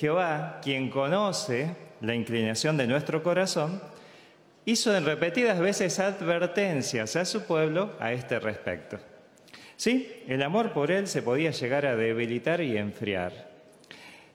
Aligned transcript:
Jehová, 0.00 0.60
quien 0.62 0.88
conoce 0.88 1.76
la 2.00 2.14
inclinación 2.14 2.78
de 2.78 2.86
nuestro 2.86 3.22
corazón, 3.22 3.82
hizo 4.64 4.96
en 4.96 5.04
repetidas 5.04 5.60
veces 5.60 5.98
advertencias 5.98 7.16
a 7.16 7.26
su 7.26 7.42
pueblo 7.42 7.90
a 8.00 8.10
este 8.14 8.40
respecto. 8.40 8.98
Sí, 9.76 10.10
el 10.26 10.42
amor 10.42 10.72
por 10.72 10.90
él 10.90 11.06
se 11.06 11.20
podía 11.20 11.50
llegar 11.50 11.84
a 11.84 11.96
debilitar 11.96 12.62
y 12.62 12.78
enfriar. 12.78 13.50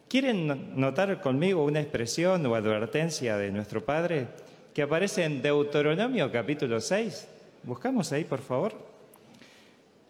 ¿Quieren 0.08 0.80
notar 0.80 1.20
conmigo 1.20 1.66
una 1.66 1.82
expresión 1.82 2.46
o 2.46 2.54
advertencia 2.54 3.36
de 3.36 3.50
nuestro 3.50 3.84
Padre 3.84 4.28
que 4.72 4.84
aparece 4.84 5.24
en 5.24 5.42
Deuteronomio 5.42 6.32
capítulo 6.32 6.80
6? 6.80 7.28
Buscamos 7.64 8.12
ahí, 8.12 8.24
por 8.24 8.42
favor. 8.42 8.74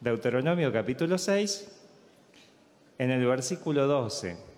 Deuteronomio 0.01 0.73
capítulo 0.73 1.17
6, 1.17 1.71
en 2.97 3.11
el 3.11 3.25
versículo 3.25 3.87
12. 3.87 4.54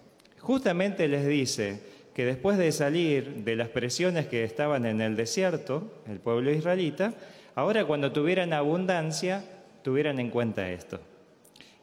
Justamente 0.48 1.10
les 1.10 1.28
dice 1.28 1.78
que 2.16 2.24
después 2.24 2.58
de 2.58 2.72
salir 2.72 3.44
de 3.44 3.58
las 3.58 3.68
presiones 3.68 4.28
que 4.28 4.46
estaban 4.46 4.86
en 4.86 5.02
el 5.02 5.18
desierto, 5.18 5.92
el 6.08 6.22
pueblo 6.22 6.50
israelita, 6.52 7.14
ahora 7.54 7.84
cuando 7.84 8.14
tuvieran 8.14 8.54
abundancia, 8.54 9.44
tuvieran 9.84 10.20
en 10.20 10.30
cuenta 10.30 10.72
esto. 10.72 11.02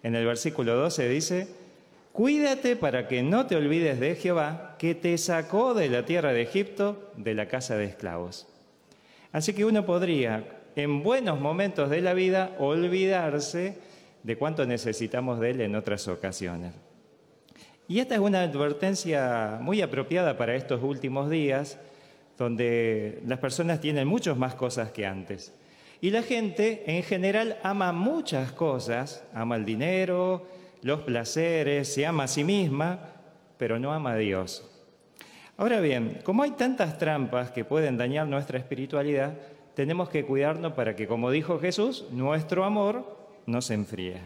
En 0.03 0.15
el 0.15 0.25
versículo 0.25 0.77
12 0.77 1.09
dice, 1.11 1.47
Cuídate 2.13 2.75
para 2.75 3.07
que 3.07 3.23
no 3.23 3.47
te 3.47 3.57
olvides 3.57 4.01
de 4.01 4.15
Jehová, 4.15 4.77
que 4.79 4.95
te 4.95 5.19
sacó 5.19 5.75
de 5.75 5.91
la 5.91 6.07
tierra 6.07 6.33
de 6.33 6.41
Egipto, 6.41 7.13
de 7.19 7.35
la 7.35 7.49
casa 7.49 7.77
de 7.77 7.85
esclavos. 7.85 8.47
Así 9.31 9.53
que 9.53 9.67
uno 9.67 9.85
podría, 9.85 10.43
en 10.75 11.03
buenos 11.03 11.39
momentos 11.39 11.91
de 11.91 12.01
la 12.01 12.15
vida, 12.15 12.57
olvidarse 12.59 13.77
de 14.23 14.37
cuánto 14.39 14.65
necesitamos 14.65 15.39
de 15.39 15.51
Él 15.51 15.61
en 15.61 15.77
otras 15.77 16.09
ocasiones. 16.09 16.73
Y 17.87 17.99
esta 17.99 18.15
es 18.15 18.21
una 18.21 18.43
advertencia 18.43 19.59
muy 19.61 19.83
apropiada 19.83 20.39
para 20.39 20.55
estos 20.55 20.83
últimos 20.83 21.29
días, 21.29 21.79
donde 22.39 23.23
las 23.27 23.39
personas 23.39 23.81
tienen 23.81 24.09
muchas 24.09 24.37
más 24.37 24.55
cosas 24.55 24.91
que 24.91 25.07
antes. 25.07 25.53
Y 26.01 26.11
la 26.11 26.23
gente 26.23 26.85
en 26.87 27.03
general 27.03 27.59
ama 27.63 27.93
muchas 27.93 28.53
cosas, 28.53 29.25
ama 29.35 29.57
el 29.57 29.65
dinero, 29.65 30.47
los 30.83 31.01
placeres, 31.01 31.93
se 31.93 32.07
ama 32.07 32.25
a 32.25 32.29
sí 32.29 32.43
misma, 32.43 33.01
pero 33.59 33.79
no 33.79 33.93
ama 33.93 34.13
a 34.13 34.17
Dios. 34.17 34.71
Ahora 35.57 35.81
bien, 35.81 36.21
como 36.25 36.43
hay 36.43 36.53
tantas 36.53 36.99
trampas 36.99 37.51
que 37.51 37.65
pueden 37.65 37.97
dañar 37.97 38.27
nuestra 38.27 38.59
espiritualidad, 38.59 39.35
tenemos 39.75 40.09
que 40.09 40.25
cuidarnos 40.25 40.73
para 40.73 40.97
que, 40.97 41.07
como 41.07 41.31
dijo 41.31 41.59
Jesús, 41.59 42.07
nuestro 42.11 42.65
amor 42.65 43.17
no 43.47 43.61
se 43.61 43.75
enfríe. 43.75 44.21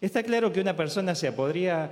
Está 0.00 0.22
claro 0.22 0.52
que 0.52 0.60
una 0.60 0.76
persona 0.76 1.14
se 1.14 1.32
podría 1.32 1.90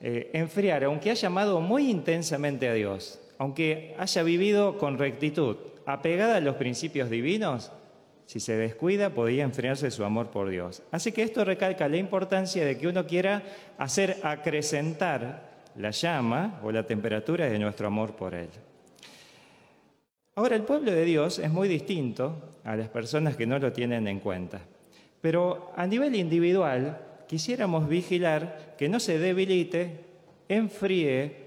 eh, 0.00 0.30
enfriar, 0.32 0.84
aunque 0.84 1.10
haya 1.10 1.28
amado 1.28 1.60
muy 1.60 1.90
intensamente 1.90 2.68
a 2.68 2.74
Dios, 2.74 3.20
aunque 3.38 3.94
haya 3.98 4.22
vivido 4.22 4.78
con 4.78 4.98
rectitud, 4.98 5.56
apegada 5.86 6.36
a 6.36 6.40
los 6.40 6.56
principios 6.56 7.10
divinos, 7.10 7.72
si 8.26 8.40
se 8.40 8.56
descuida, 8.56 9.10
podría 9.10 9.44
enfriarse 9.44 9.90
su 9.90 10.04
amor 10.04 10.30
por 10.30 10.50
Dios. 10.50 10.82
Así 10.90 11.12
que 11.12 11.22
esto 11.22 11.44
recalca 11.44 11.88
la 11.88 11.96
importancia 11.96 12.64
de 12.64 12.76
que 12.76 12.88
uno 12.88 13.06
quiera 13.06 13.42
hacer 13.78 14.16
acrecentar 14.22 15.56
la 15.76 15.92
llama 15.92 16.60
o 16.64 16.72
la 16.72 16.84
temperatura 16.84 17.46
de 17.46 17.58
nuestro 17.58 17.86
amor 17.86 18.16
por 18.16 18.34
Él. 18.34 18.48
Ahora, 20.34 20.56
el 20.56 20.62
pueblo 20.62 20.90
de 20.90 21.04
Dios 21.04 21.38
es 21.38 21.50
muy 21.50 21.68
distinto 21.68 22.36
a 22.64 22.76
las 22.76 22.88
personas 22.88 23.36
que 23.36 23.46
no 23.46 23.58
lo 23.58 23.72
tienen 23.72 24.08
en 24.08 24.20
cuenta. 24.20 24.60
Pero 25.20 25.72
a 25.76 25.86
nivel 25.86 26.14
individual, 26.14 26.98
quisiéramos 27.26 27.88
vigilar 27.88 28.74
que 28.78 28.88
no 28.88 29.00
se 29.00 29.18
debilite, 29.18 30.04
enfríe 30.48 31.46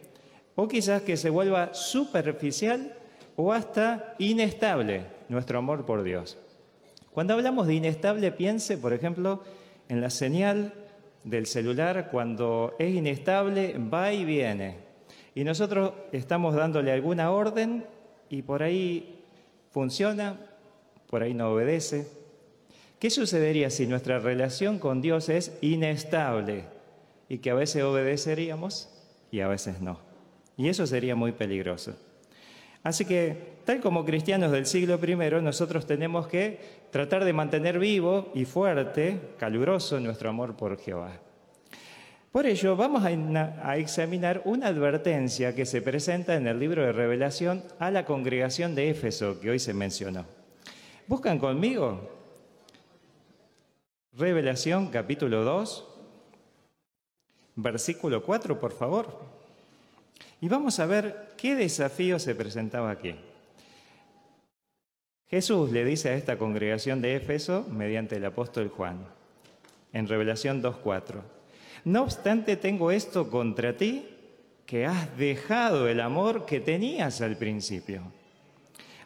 o 0.56 0.68
quizás 0.68 1.02
que 1.04 1.18
se 1.18 1.30
vuelva 1.30 1.74
superficial 1.74 2.94
o 3.36 3.54
hasta 3.54 4.16
inestable 4.20 5.06
nuestro 5.30 5.60
amor 5.60 5.86
por 5.86 6.04
Dios. 6.04 6.38
Cuando 7.12 7.34
hablamos 7.34 7.68
de 7.68 7.76
inestable, 7.76 8.32
piense, 8.32 8.78
por 8.78 8.94
ejemplo, 8.94 9.44
en 9.88 10.02
la 10.02 10.10
señal 10.10 10.74
del 11.24 11.46
celular, 11.46 12.10
cuando 12.12 12.76
es 12.80 12.94
inestable, 12.94 13.76
va 13.78 14.12
y 14.14 14.26
viene. 14.26 14.78
Y 15.36 15.44
nosotros 15.44 15.94
estamos 16.12 16.56
dándole 16.56 16.92
alguna 16.92 17.32
orden 17.32 17.86
y 18.30 18.42
por 18.42 18.64
ahí 18.64 19.24
funciona, 19.72 20.38
por 21.10 21.24
ahí 21.24 21.34
no 21.34 21.52
obedece. 21.52 22.19
¿Qué 23.00 23.10
sucedería 23.10 23.70
si 23.70 23.88
nuestra 23.88 24.20
relación 24.20 24.78
con 24.78 25.02
Dios 25.02 25.30
es 25.30 25.58
inestable 25.62 26.66
y 27.30 27.38
que 27.38 27.50
a 27.50 27.54
veces 27.54 27.84
obedeceríamos 27.84 28.90
y 29.32 29.40
a 29.40 29.48
veces 29.48 29.80
no? 29.80 30.02
Y 30.58 30.68
eso 30.68 30.86
sería 30.86 31.16
muy 31.16 31.32
peligroso. 31.32 31.96
Así 32.84 33.06
que, 33.06 33.60
tal 33.64 33.80
como 33.80 34.04
cristianos 34.04 34.52
del 34.52 34.66
siglo 34.66 35.00
I, 35.02 35.42
nosotros 35.42 35.86
tenemos 35.86 36.28
que 36.28 36.60
tratar 36.92 37.24
de 37.24 37.32
mantener 37.32 37.80
vivo 37.80 38.32
y 38.36 38.44
fuerte, 38.44 39.20
caluroso 39.38 40.02
nuestro 40.02 40.30
amor 40.30 40.58
por 40.58 40.78
Jehová. 40.78 41.22
Por 42.34 42.46
ello, 42.46 42.76
vamos 42.76 43.04
a, 43.06 43.78
examinar 43.78 44.42
una 44.44 44.68
advertencia 44.68 45.56
que 45.56 45.66
se 45.66 45.82
presenta 45.82 46.36
en 46.36 46.48
el 46.48 46.60
libro 46.60 46.84
de 46.84 46.92
Revelación 46.92 47.64
a 47.80 47.92
la 47.92 48.06
congregación 48.06 48.76
de 48.76 48.90
Éfeso, 48.90 49.40
que 49.40 49.50
hoy 49.50 49.60
se 49.60 49.74
mencionó. 49.74 50.26
¿Buscan 51.08 51.40
conmigo? 51.40 52.19
Revelación 54.20 54.88
capítulo 54.88 55.46
2, 55.46 55.88
versículo 57.56 58.22
4, 58.22 58.60
por 58.60 58.74
favor. 58.74 59.18
Y 60.42 60.50
vamos 60.50 60.78
a 60.82 60.86
ver 60.86 61.30
qué 61.38 61.56
desafío 61.56 62.20
se 62.20 62.36
presentaba 62.36 62.92
aquí. 62.92 63.16
Jesús 65.30 65.72
le 65.72 65.86
dice 65.86 66.10
a 66.10 66.16
esta 66.16 66.38
congregación 66.38 67.02
de 67.02 67.16
Éfeso 67.16 67.66
mediante 67.72 68.18
el 68.18 68.26
apóstol 68.26 68.68
Juan, 68.68 69.06
en 69.94 70.06
Revelación 70.06 70.62
2.4, 70.62 71.22
no 71.86 72.04
obstante 72.04 72.58
tengo 72.58 72.92
esto 72.92 73.30
contra 73.30 73.78
ti, 73.78 74.06
que 74.66 74.86
has 74.86 75.18
dejado 75.18 75.88
el 75.88 76.02
amor 76.02 76.46
que 76.46 76.60
tenías 76.60 77.22
al 77.22 77.38
principio. 77.38 78.02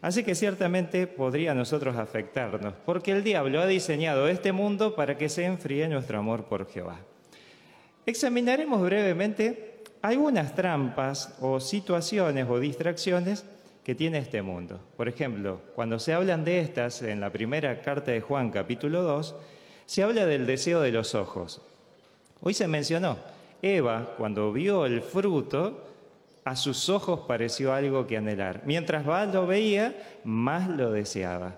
Así 0.04 0.26
que 0.26 0.36
ciertamente 0.36 1.08
podría 1.08 1.54
a 1.54 1.56
nosotros 1.56 1.96
afectarnos, 1.96 2.74
porque 2.86 3.14
el 3.14 3.24
diablo 3.24 3.62
ha 3.62 3.66
diseñado 3.66 4.28
este 4.28 4.52
mundo 4.52 4.96
para 4.96 5.18
que 5.18 5.30
se 5.30 5.46
enfríe 5.46 5.88
nuestro 5.88 6.20
amor 6.20 6.44
por 6.44 6.70
Jehová. 6.70 7.00
Examinaremos 8.06 8.82
brevemente 8.82 9.82
algunas 10.02 10.56
trampas 10.56 11.38
o 11.40 11.62
situaciones 11.62 12.48
o 12.50 12.60
distracciones 12.60 13.46
que 13.86 13.96
tiene 13.96 14.18
este 14.18 14.42
mundo. 14.42 14.78
Por 14.98 15.08
ejemplo, 15.08 15.62
cuando 15.74 15.98
se 16.00 16.12
hablan 16.12 16.44
de 16.44 16.60
estas 16.60 17.02
en 17.02 17.22
la 17.22 17.30
primera 17.30 17.82
carta 17.82 18.12
de 18.12 18.20
Juan 18.20 18.52
capítulo 18.52 19.04
2, 19.04 19.34
se 19.86 20.04
habla 20.04 20.26
del 20.26 20.46
deseo 20.46 20.82
de 20.82 20.92
los 20.92 21.16
ojos. 21.16 21.62
Hoy 22.42 22.54
se 22.54 22.68
mencionó, 22.68 23.20
Eva 23.62 24.16
cuando 24.18 24.52
vio 24.52 24.86
el 24.86 25.02
fruto, 25.02 25.93
a 26.46 26.56
sus 26.56 26.90
ojos 26.90 27.22
pareció 27.28 27.74
algo 27.74 28.08
que 28.08 28.18
anhelar. 28.18 28.62
Mientras 28.66 29.06
más 29.06 29.34
lo 29.34 29.48
veía, 29.48 29.96
más 30.24 30.70
lo 30.70 30.92
deseaba. 30.92 31.56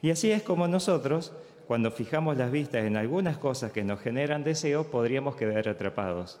Y 0.00 0.10
así 0.10 0.30
es 0.30 0.42
como 0.42 0.66
nosotros, 0.66 1.32
cuando 1.66 1.90
fijamos 1.90 2.36
las 2.36 2.50
vistas 2.50 2.84
en 2.84 2.96
algunas 2.96 3.36
cosas 3.36 3.72
que 3.72 3.84
nos 3.84 4.00
generan 4.00 4.44
deseo, 4.44 4.90
podríamos 4.90 5.36
quedar 5.36 5.68
atrapados. 5.68 6.40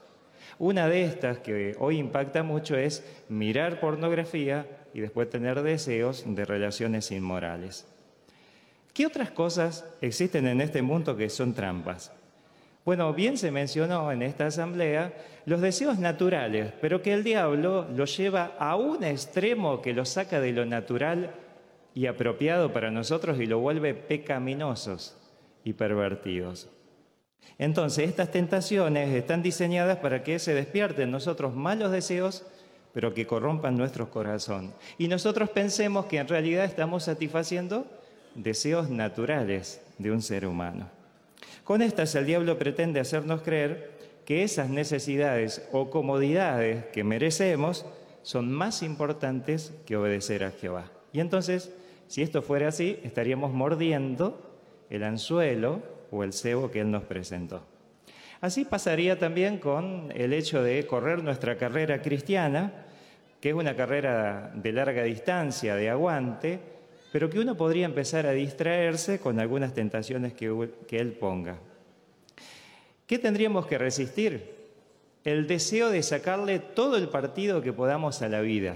Una 0.58 0.88
de 0.88 1.04
estas 1.04 1.38
que 1.38 1.74
hoy 1.78 1.98
impacta 1.98 2.42
mucho 2.42 2.76
es 2.76 3.04
mirar 3.28 3.80
pornografía 3.80 4.66
y 4.92 5.00
después 5.00 5.28
tener 5.28 5.62
deseos 5.62 6.24
de 6.26 6.44
relaciones 6.44 7.10
inmorales. 7.10 7.86
¿Qué 8.92 9.06
otras 9.06 9.30
cosas 9.30 9.84
existen 10.00 10.46
en 10.46 10.60
este 10.60 10.80
mundo 10.80 11.16
que 11.16 11.28
son 11.28 11.52
trampas? 11.52 12.12
Bueno, 12.84 13.14
bien 13.14 13.38
se 13.38 13.50
mencionó 13.50 14.12
en 14.12 14.22
esta 14.22 14.46
asamblea 14.46 15.14
los 15.46 15.62
deseos 15.62 15.98
naturales, 15.98 16.72
pero 16.82 17.00
que 17.00 17.14
el 17.14 17.24
diablo 17.24 17.88
los 17.94 18.14
lleva 18.16 18.56
a 18.58 18.76
un 18.76 19.02
extremo 19.04 19.80
que 19.80 19.94
los 19.94 20.10
saca 20.10 20.38
de 20.38 20.52
lo 20.52 20.66
natural 20.66 21.30
y 21.94 22.06
apropiado 22.06 22.72
para 22.72 22.90
nosotros 22.90 23.40
y 23.40 23.46
lo 23.46 23.58
vuelve 23.58 23.94
pecaminosos 23.94 25.16
y 25.64 25.72
pervertidos. 25.72 26.68
Entonces, 27.58 28.08
estas 28.08 28.30
tentaciones 28.30 29.14
están 29.14 29.42
diseñadas 29.42 29.98
para 29.98 30.22
que 30.22 30.38
se 30.38 30.54
despierten 30.54 31.10
nosotros 31.10 31.54
malos 31.54 31.90
deseos, 31.90 32.44
pero 32.92 33.14
que 33.14 33.26
corrompan 33.26 33.76
nuestro 33.76 34.10
corazón. 34.10 34.74
Y 34.98 35.08
nosotros 35.08 35.48
pensemos 35.50 36.06
que 36.06 36.18
en 36.18 36.28
realidad 36.28 36.64
estamos 36.64 37.04
satisfaciendo 37.04 37.86
deseos 38.34 38.90
naturales 38.90 39.80
de 39.98 40.10
un 40.10 40.20
ser 40.20 40.46
humano. 40.46 40.93
Con 41.64 41.82
estas 41.82 42.14
el 42.14 42.26
diablo 42.26 42.58
pretende 42.58 43.00
hacernos 43.00 43.42
creer 43.42 43.92
que 44.24 44.42
esas 44.42 44.68
necesidades 44.70 45.66
o 45.72 45.90
comodidades 45.90 46.86
que 46.86 47.04
merecemos 47.04 47.86
son 48.22 48.50
más 48.50 48.82
importantes 48.82 49.72
que 49.86 49.96
obedecer 49.96 50.44
a 50.44 50.50
Jehová. 50.50 50.90
Y 51.12 51.20
entonces, 51.20 51.72
si 52.08 52.22
esto 52.22 52.42
fuera 52.42 52.68
así, 52.68 52.98
estaríamos 53.02 53.52
mordiendo 53.52 54.40
el 54.90 55.04
anzuelo 55.04 55.82
o 56.10 56.24
el 56.24 56.32
cebo 56.32 56.70
que 56.70 56.80
Él 56.80 56.90
nos 56.90 57.04
presentó. 57.04 57.62
Así 58.40 58.64
pasaría 58.64 59.18
también 59.18 59.58
con 59.58 60.12
el 60.14 60.32
hecho 60.32 60.62
de 60.62 60.86
correr 60.86 61.22
nuestra 61.22 61.56
carrera 61.56 62.02
cristiana, 62.02 62.72
que 63.40 63.50
es 63.50 63.54
una 63.54 63.76
carrera 63.76 64.52
de 64.54 64.72
larga 64.72 65.02
distancia, 65.02 65.76
de 65.76 65.90
aguante, 65.90 66.60
pero 67.14 67.30
que 67.30 67.38
uno 67.38 67.56
podría 67.56 67.84
empezar 67.84 68.26
a 68.26 68.32
distraerse 68.32 69.20
con 69.20 69.38
algunas 69.38 69.72
tentaciones 69.72 70.32
que, 70.32 70.68
que 70.88 70.98
Él 70.98 71.12
ponga. 71.12 71.60
¿Qué 73.06 73.20
tendríamos 73.20 73.68
que 73.68 73.78
resistir? 73.78 74.52
El 75.22 75.46
deseo 75.46 75.90
de 75.90 76.02
sacarle 76.02 76.58
todo 76.58 76.96
el 76.96 77.08
partido 77.08 77.62
que 77.62 77.72
podamos 77.72 78.20
a 78.20 78.28
la 78.28 78.40
vida. 78.40 78.74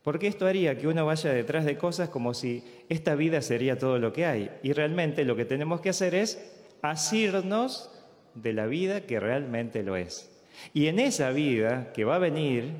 Porque 0.00 0.26
esto 0.26 0.46
haría 0.46 0.78
que 0.78 0.88
uno 0.88 1.04
vaya 1.04 1.34
detrás 1.34 1.66
de 1.66 1.76
cosas 1.76 2.08
como 2.08 2.32
si 2.32 2.64
esta 2.88 3.14
vida 3.14 3.42
sería 3.42 3.78
todo 3.78 3.98
lo 3.98 4.14
que 4.14 4.24
hay. 4.24 4.50
Y 4.62 4.72
realmente 4.72 5.26
lo 5.26 5.36
que 5.36 5.44
tenemos 5.44 5.82
que 5.82 5.90
hacer 5.90 6.14
es 6.14 6.50
asirnos 6.80 7.90
de 8.32 8.54
la 8.54 8.64
vida 8.64 9.02
que 9.02 9.20
realmente 9.20 9.82
lo 9.82 9.96
es. 9.96 10.30
Y 10.72 10.86
en 10.86 10.98
esa 10.98 11.30
vida 11.30 11.92
que 11.92 12.06
va 12.06 12.16
a 12.16 12.20
venir, 12.20 12.72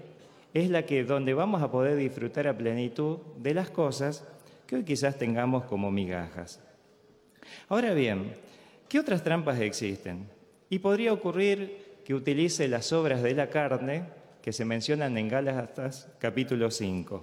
es 0.56 0.70
la 0.70 0.86
que 0.86 1.04
donde 1.04 1.34
vamos 1.34 1.62
a 1.62 1.70
poder 1.70 1.96
disfrutar 1.96 2.48
a 2.48 2.56
plenitud 2.56 3.18
de 3.36 3.52
las 3.52 3.68
cosas 3.68 4.24
que 4.66 4.76
hoy 4.76 4.84
quizás 4.84 5.18
tengamos 5.18 5.64
como 5.64 5.90
migajas. 5.90 6.60
Ahora 7.68 7.92
bien, 7.92 8.32
¿qué 8.88 8.98
otras 8.98 9.22
trampas 9.22 9.60
existen? 9.60 10.26
Y 10.70 10.78
podría 10.78 11.12
ocurrir 11.12 11.98
que 12.06 12.14
utilice 12.14 12.68
las 12.68 12.90
obras 12.94 13.22
de 13.22 13.34
la 13.34 13.50
carne 13.50 14.04
que 14.40 14.54
se 14.54 14.64
mencionan 14.64 15.18
en 15.18 15.28
Gálatas 15.28 16.08
capítulo 16.18 16.70
5. 16.70 17.22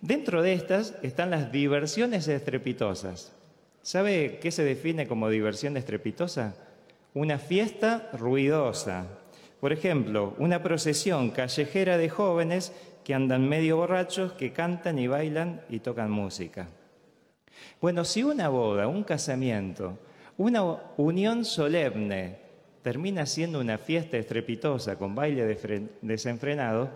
Dentro 0.00 0.40
de 0.40 0.54
estas 0.54 0.94
están 1.02 1.30
las 1.30 1.52
diversiones 1.52 2.28
estrepitosas. 2.28 3.30
¿Sabe 3.82 4.38
qué 4.40 4.50
se 4.50 4.64
define 4.64 5.06
como 5.06 5.28
diversión 5.28 5.76
estrepitosa? 5.76 6.54
Una 7.12 7.38
fiesta 7.38 8.08
ruidosa, 8.14 9.17
por 9.60 9.72
ejemplo, 9.72 10.34
una 10.38 10.62
procesión 10.62 11.30
callejera 11.30 11.98
de 11.98 12.08
jóvenes 12.08 12.72
que 13.04 13.14
andan 13.14 13.48
medio 13.48 13.76
borrachos, 13.78 14.32
que 14.32 14.52
cantan 14.52 14.98
y 14.98 15.06
bailan 15.06 15.62
y 15.68 15.80
tocan 15.80 16.10
música. 16.10 16.68
Bueno, 17.80 18.04
si 18.04 18.22
una 18.22 18.48
boda, 18.48 18.86
un 18.86 19.04
casamiento, 19.04 19.98
una 20.36 20.62
unión 20.96 21.44
solemne 21.44 22.36
termina 22.82 23.26
siendo 23.26 23.60
una 23.60 23.78
fiesta 23.78 24.16
estrepitosa 24.16 24.96
con 24.96 25.14
baile 25.14 25.58
desenfrenado, 26.00 26.90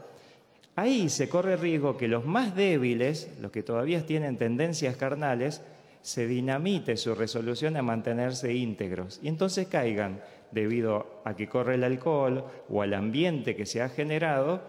ahí 0.77 1.09
se 1.09 1.29
corre 1.29 1.57
riesgo 1.57 1.97
que 1.97 2.09
los 2.09 2.25
más 2.25 2.55
débiles, 2.55 3.31
los 3.41 3.51
que 3.51 3.63
todavía 3.63 4.07
tienen 4.07 4.39
tendencias 4.39 4.97
carnales, 4.97 5.63
se 6.03 6.27
dinamite 6.27 6.97
su 6.97 7.15
resolución 7.15 7.77
a 7.77 7.83
mantenerse 7.83 8.53
íntegros 8.53 9.21
y 9.23 9.29
entonces 9.29 9.69
caigan 9.69 10.21
debido 10.53 11.07
a 11.25 11.35
que 11.35 11.49
corre 11.49 11.75
el 11.75 11.85
alcohol 11.85 12.45
o 12.69 12.83
al 12.83 12.95
ambiente 12.95 13.57
que 13.57 13.67
se 13.67 13.83
ha 13.83 13.89
generado 13.89 14.61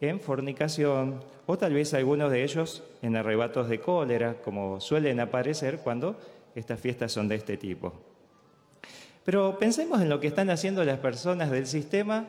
en 0.00 0.20
fornicación 0.20 1.20
o 1.46 1.58
tal 1.58 1.74
vez 1.74 1.92
algunos 1.94 2.30
de 2.30 2.42
ellos 2.42 2.82
en 3.02 3.16
arrebatos 3.16 3.68
de 3.68 3.80
cólera, 3.80 4.36
como 4.42 4.80
suelen 4.80 5.20
aparecer 5.20 5.78
cuando 5.78 6.18
estas 6.54 6.80
fiestas 6.80 7.12
son 7.12 7.28
de 7.28 7.36
este 7.36 7.56
tipo. 7.56 7.92
Pero 9.24 9.58
pensemos 9.58 10.00
en 10.00 10.08
lo 10.08 10.20
que 10.20 10.26
están 10.26 10.50
haciendo 10.50 10.84
las 10.84 10.98
personas 10.98 11.50
del 11.50 11.66
sistema 11.66 12.26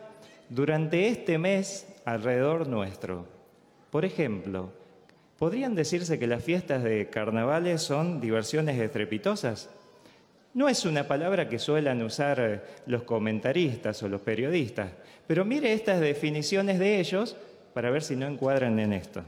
durante 0.49 1.07
este 1.07 1.37
mes 1.37 1.87
alrededor 2.05 2.67
nuestro. 2.67 3.25
Por 3.89 4.05
ejemplo, 4.05 4.71
¿podrían 5.37 5.75
decirse 5.75 6.19
que 6.19 6.27
las 6.27 6.43
fiestas 6.43 6.83
de 6.83 7.09
carnavales 7.09 7.81
son 7.81 8.21
diversiones 8.21 8.79
estrepitosas? 8.79 9.69
No 10.55 10.69
es 10.69 10.85
una 10.85 11.05
palabra 11.05 11.49
que 11.49 11.59
suelan 11.59 12.01
usar 12.01 12.39
eh, 12.39 12.61
los 12.85 13.03
comentaristas 13.03 14.01
o 14.03 14.07
los 14.07 14.21
periodistas, 14.21 14.89
pero 15.27 15.43
mire 15.43 15.73
estas 15.73 15.99
definiciones 15.99 16.79
de 16.79 16.97
ellos 17.01 17.35
para 17.73 17.89
ver 17.89 18.01
si 18.01 18.15
no 18.15 18.25
encuadran 18.25 18.79
en 18.79 18.93
esto. 18.93 19.21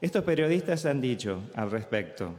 Estos 0.00 0.24
periodistas 0.24 0.86
han 0.86 1.02
dicho 1.02 1.42
al 1.54 1.70
respecto, 1.70 2.36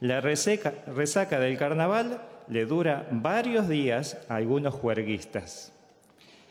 la 0.00 0.20
resaca 0.20 1.38
del 1.38 1.56
carnaval 1.56 2.20
le 2.48 2.66
dura 2.66 3.06
varios 3.12 3.68
días 3.68 4.18
a 4.28 4.34
algunos 4.34 4.74
juerguistas. 4.74 5.72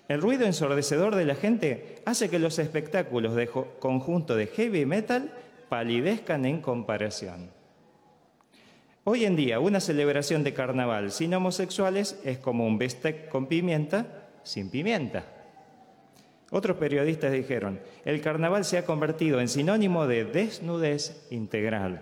El 0.07 0.21
ruido 0.21 0.45
ensordecedor 0.45 1.15
de 1.15 1.25
la 1.25 1.35
gente 1.35 1.97
hace 2.05 2.29
que 2.29 2.39
los 2.39 2.57
espectáculos 2.57 3.35
de 3.35 3.47
conjunto 3.47 4.37
de 4.37 4.47
heavy 4.47 4.85
metal 4.85 5.29
palidezcan 5.67 6.45
en 6.45 6.61
comparación. 6.61 7.56
Hoy 9.09 9.23
en 9.23 9.37
día, 9.37 9.61
una 9.61 9.79
celebración 9.79 10.43
de 10.43 10.53
carnaval 10.53 11.13
sin 11.13 11.33
homosexuales 11.33 12.19
es 12.25 12.39
como 12.39 12.67
un 12.67 12.77
bistec 12.77 13.29
con 13.29 13.47
pimienta 13.47 14.27
sin 14.43 14.69
pimienta. 14.69 15.23
Otros 16.51 16.75
periodistas 16.75 17.31
dijeron, 17.31 17.79
el 18.03 18.19
carnaval 18.19 18.65
se 18.65 18.77
ha 18.77 18.83
convertido 18.85 19.39
en 19.39 19.47
sinónimo 19.47 20.07
de 20.07 20.25
desnudez 20.25 21.25
integral. 21.31 22.01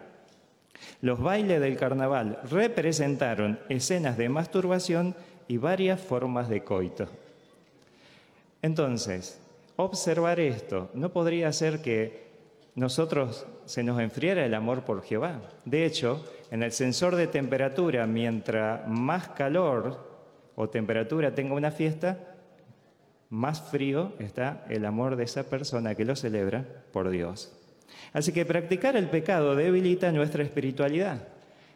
Los 1.01 1.21
bailes 1.21 1.61
del 1.61 1.77
carnaval 1.77 2.39
representaron 2.49 3.59
escenas 3.69 4.17
de 4.17 4.27
masturbación 4.27 5.15
y 5.47 5.57
varias 5.57 6.01
formas 6.01 6.49
de 6.49 6.63
coito. 6.63 7.07
Entonces, 8.63 9.39
observar 9.75 10.39
esto 10.39 10.89
no 10.95 11.13
podría 11.13 11.53
ser 11.53 11.83
que 11.83 12.24
nosotros 12.75 13.47
se 13.65 13.83
nos 13.83 13.99
enfriara 14.01 14.45
el 14.45 14.53
amor 14.53 14.83
por 14.83 15.01
Jehová. 15.01 15.41
De 15.63 15.85
hecho, 15.85 16.23
en 16.51 16.61
el 16.61 16.73
sensor 16.73 17.15
de 17.15 17.27
temperatura, 17.27 18.05
mientras 18.05 18.87
más 18.87 19.29
calor 19.29 19.97
o 20.55 20.69
temperatura 20.69 21.33
tenga 21.33 21.55
una 21.55 21.71
fiesta, 21.71 22.19
más 23.29 23.61
frío 23.61 24.13
está 24.19 24.65
el 24.69 24.85
amor 24.85 25.15
de 25.15 25.23
esa 25.23 25.43
persona 25.43 25.95
que 25.95 26.05
lo 26.05 26.15
celebra 26.15 26.65
por 26.91 27.09
Dios. 27.09 27.53
Así 28.13 28.31
que 28.33 28.45
practicar 28.45 28.95
el 28.95 29.09
pecado 29.09 29.55
debilita 29.55 30.11
nuestra 30.11 30.43
espiritualidad, 30.43 31.27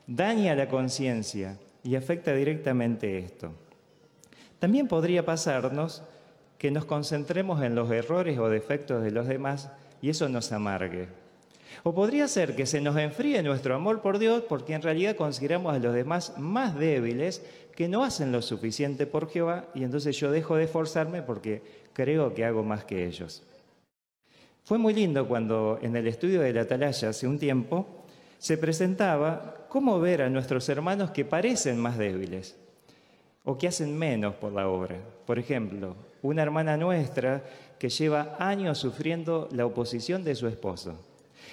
daña 0.06 0.56
la 0.56 0.68
conciencia 0.68 1.58
y 1.84 1.96
afecta 1.96 2.34
directamente 2.34 3.20
esto. 3.20 3.54
También 4.60 4.88
podría 4.88 5.26
pasarnos 5.26 6.04
que 6.58 6.72
nos 6.72 6.84
concentremos 6.84 7.64
en 7.64 7.74
los 7.74 7.90
errores 7.90 8.38
o 8.38 8.50
defectos 8.50 9.02
de 9.02 9.12
los 9.12 9.28
demás 9.28 9.72
y 10.02 10.10
eso 10.10 10.30
nos 10.30 10.52
amargue. 10.52 11.08
O 11.84 11.94
podría 11.94 12.28
ser 12.28 12.56
que 12.56 12.66
se 12.66 12.82
nos 12.82 12.98
enfríe 12.98 13.42
nuestro 13.44 13.76
amor 13.76 14.02
por 14.02 14.20
Dios 14.20 14.44
porque 14.48 14.74
en 14.74 14.82
realidad 14.82 15.16
consideramos 15.16 15.74
a 15.74 15.80
los 15.80 15.94
demás 15.94 16.38
más 16.38 16.78
débiles 16.78 17.42
que 17.76 17.88
no 17.88 18.04
hacen 18.04 18.32
lo 18.32 18.42
suficiente 18.42 19.08
por 19.08 19.30
Jehová 19.30 19.66
y 19.74 19.84
entonces 19.84 20.18
yo 20.18 20.32
dejo 20.32 20.56
de 20.56 20.66
esforzarme 20.66 21.22
porque 21.22 21.62
creo 21.94 22.34
que 22.34 22.44
hago 22.44 22.64
más 22.64 22.84
que 22.84 23.06
ellos. 23.06 23.44
Fue 24.64 24.78
muy 24.78 24.94
lindo 24.94 25.28
cuando 25.28 25.80
en 25.82 25.96
el 25.96 26.08
estudio 26.08 26.42
de 26.42 26.54
la 26.54 26.62
atalaya 26.62 27.10
hace 27.10 27.28
un 27.28 27.40
tiempo 27.40 27.88
se 28.38 28.58
presentaba 28.58 29.66
cómo 29.70 30.00
ver 30.00 30.22
a 30.22 30.30
nuestros 30.30 30.68
hermanos 30.70 31.12
que 31.12 31.26
parecen 31.26 31.78
más 31.80 31.98
débiles 31.98 32.56
o 33.44 33.58
que 33.58 33.68
hacen 33.68 33.98
menos 33.98 34.36
por 34.36 34.52
la 34.52 34.68
obra. 34.68 34.98
Por 35.26 35.40
ejemplo, 35.40 35.96
una 36.22 36.42
hermana 36.42 36.78
nuestra 36.78 37.44
que 37.78 37.90
lleva 37.90 38.36
años 38.40 38.78
sufriendo 38.78 39.48
la 39.52 39.66
oposición 39.66 40.24
de 40.24 40.36
su 40.36 40.48
esposo. 40.48 41.00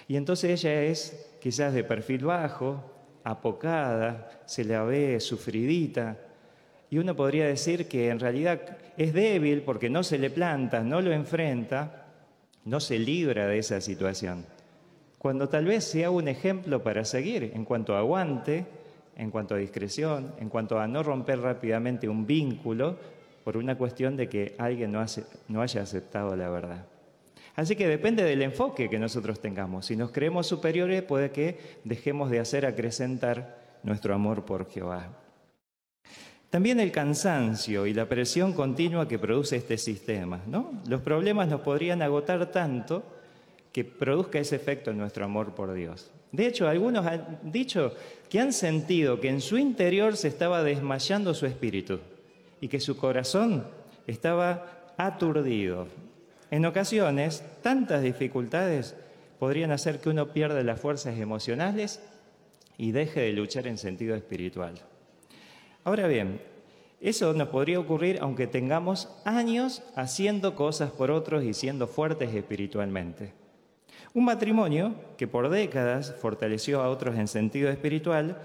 Y 0.09 0.17
entonces 0.17 0.65
ella 0.65 0.83
es 0.83 1.37
quizás 1.41 1.73
de 1.73 1.85
perfil 1.85 2.25
bajo, 2.25 2.83
apocada, 3.25 4.43
se 4.47 4.65
la 4.65 4.85
ve 4.85 5.19
sufridita. 5.21 6.17
Y 6.91 6.99
uno 6.99 7.17
podría 7.17 7.47
decir 7.47 7.89
que 7.89 8.09
en 8.09 8.21
realidad 8.21 8.79
es 8.97 9.13
débil 9.13 9.63
porque 9.63 9.91
no 9.91 10.03
se 10.03 10.19
le 10.19 10.31
planta, 10.31 10.83
no 10.83 11.01
lo 11.01 11.13
enfrenta, 11.13 12.07
no 12.65 12.81
se 12.81 12.99
libra 12.99 13.47
de 13.47 13.59
esa 13.59 13.81
situación. 13.81 14.45
Cuando 15.19 15.49
tal 15.49 15.65
vez 15.65 15.85
sea 15.85 16.11
un 16.11 16.29
ejemplo 16.29 16.83
para 16.83 17.05
seguir 17.05 17.51
en 17.55 17.65
cuanto 17.65 17.97
a 17.97 17.99
aguante, 17.99 18.67
en 19.17 19.31
cuanto 19.31 19.55
a 19.55 19.59
discreción, 19.59 20.33
en 20.39 20.49
cuanto 20.49 20.79
a 20.79 20.87
no 20.87 21.03
romper 21.03 21.41
rápidamente 21.41 22.09
un 22.09 22.27
vínculo 22.27 22.97
por 23.47 23.57
una 23.57 23.79
cuestión 23.79 24.17
de 24.17 24.29
que 24.29 24.57
alguien 24.59 24.91
no, 24.91 25.63
haya 25.63 25.81
aceptado 25.81 26.35
la 26.35 26.49
verdad. 26.49 26.85
Así 27.55 27.77
que 27.77 27.87
depende 27.87 28.25
del 28.25 28.43
enfoque 28.43 28.91
que 28.91 28.99
nosotros 28.99 29.39
tengamos. 29.39 29.87
Si 29.87 29.95
nos 29.95 30.11
creemos 30.11 30.49
superiores, 30.49 31.03
puede 31.03 31.31
que 31.31 31.79
dejemos 31.85 32.29
de 32.29 32.41
hacer 32.41 32.67
acrecentar 32.67 33.57
nuestro 33.85 34.17
amor 34.17 34.45
por 34.45 34.69
Jehová. 34.69 35.11
También 36.51 36.81
el 36.81 36.91
cansancio 36.91 37.87
y 37.87 37.95
la 37.95 38.09
presión 38.09 38.53
continua 38.53 39.07
que 39.07 39.21
produce 39.21 39.55
este 39.55 39.79
sistema. 39.79 40.41
¿no? 40.49 40.83
Los 40.89 41.03
problemas 41.03 41.47
nos 41.47 41.61
podrían 41.61 42.03
agotar 42.03 42.51
tanto 42.51 43.05
que 43.71 43.85
produzca 43.85 44.41
ese 44.41 44.57
efecto 44.57 44.91
en 44.91 44.99
nuestro 44.99 45.25
amor 45.25 45.55
por 45.55 45.73
Dios. 45.73 46.11
De 46.33 46.49
hecho, 46.49 46.67
algunos 46.67 47.07
han 47.07 47.39
dicho 47.45 47.95
que 48.29 48.41
han 48.41 48.53
sentido 48.53 49.21
que 49.21 49.29
en 49.29 49.41
su 49.41 49.57
interior 49.57 50.17
se 50.17 50.27
estaba 50.27 50.65
desmayando 50.65 51.33
su 51.33 51.47
espíritu 51.47 52.01
y 52.61 52.69
que 52.69 52.81
su 52.81 52.97
corazón 52.97 53.67
estaba 54.07 54.95
aturdido, 54.97 55.89
en 56.51 56.65
ocasiones, 56.65 57.43
tantas 57.63 58.03
dificultades 58.03 58.95
podrían 59.41 59.73
hacer 59.73 60.01
que 60.01 60.11
uno 60.11 60.29
pierda 60.29 60.63
las 60.63 60.81
fuerzas 60.81 61.19
emocionales 61.19 62.01
y 62.79 62.93
deje 62.93 63.21
de 63.21 63.33
luchar 63.33 63.67
en 63.67 63.79
sentido 63.79 64.15
espiritual. 64.15 64.75
Ahora 65.85 66.07
bien, 66.07 66.41
Eso 67.01 67.35
nos 67.35 67.49
podría 67.49 67.79
ocurrir 67.79 68.19
aunque 68.21 68.47
tengamos 68.47 69.09
años 69.25 69.83
haciendo 69.97 70.55
cosas 70.55 70.91
por 70.91 71.11
otros 71.11 71.45
y 71.45 71.53
siendo 71.53 71.87
fuertes 71.87 72.35
espiritualmente. 72.35 73.33
Un 74.15 74.25
matrimonio 74.25 74.95
que 75.19 75.29
por 75.29 75.51
décadas 75.51 76.15
fortaleció 76.21 76.81
a 76.81 76.89
otros 76.89 77.17
en 77.17 77.29
sentido 77.29 77.69
espiritual, 77.69 78.41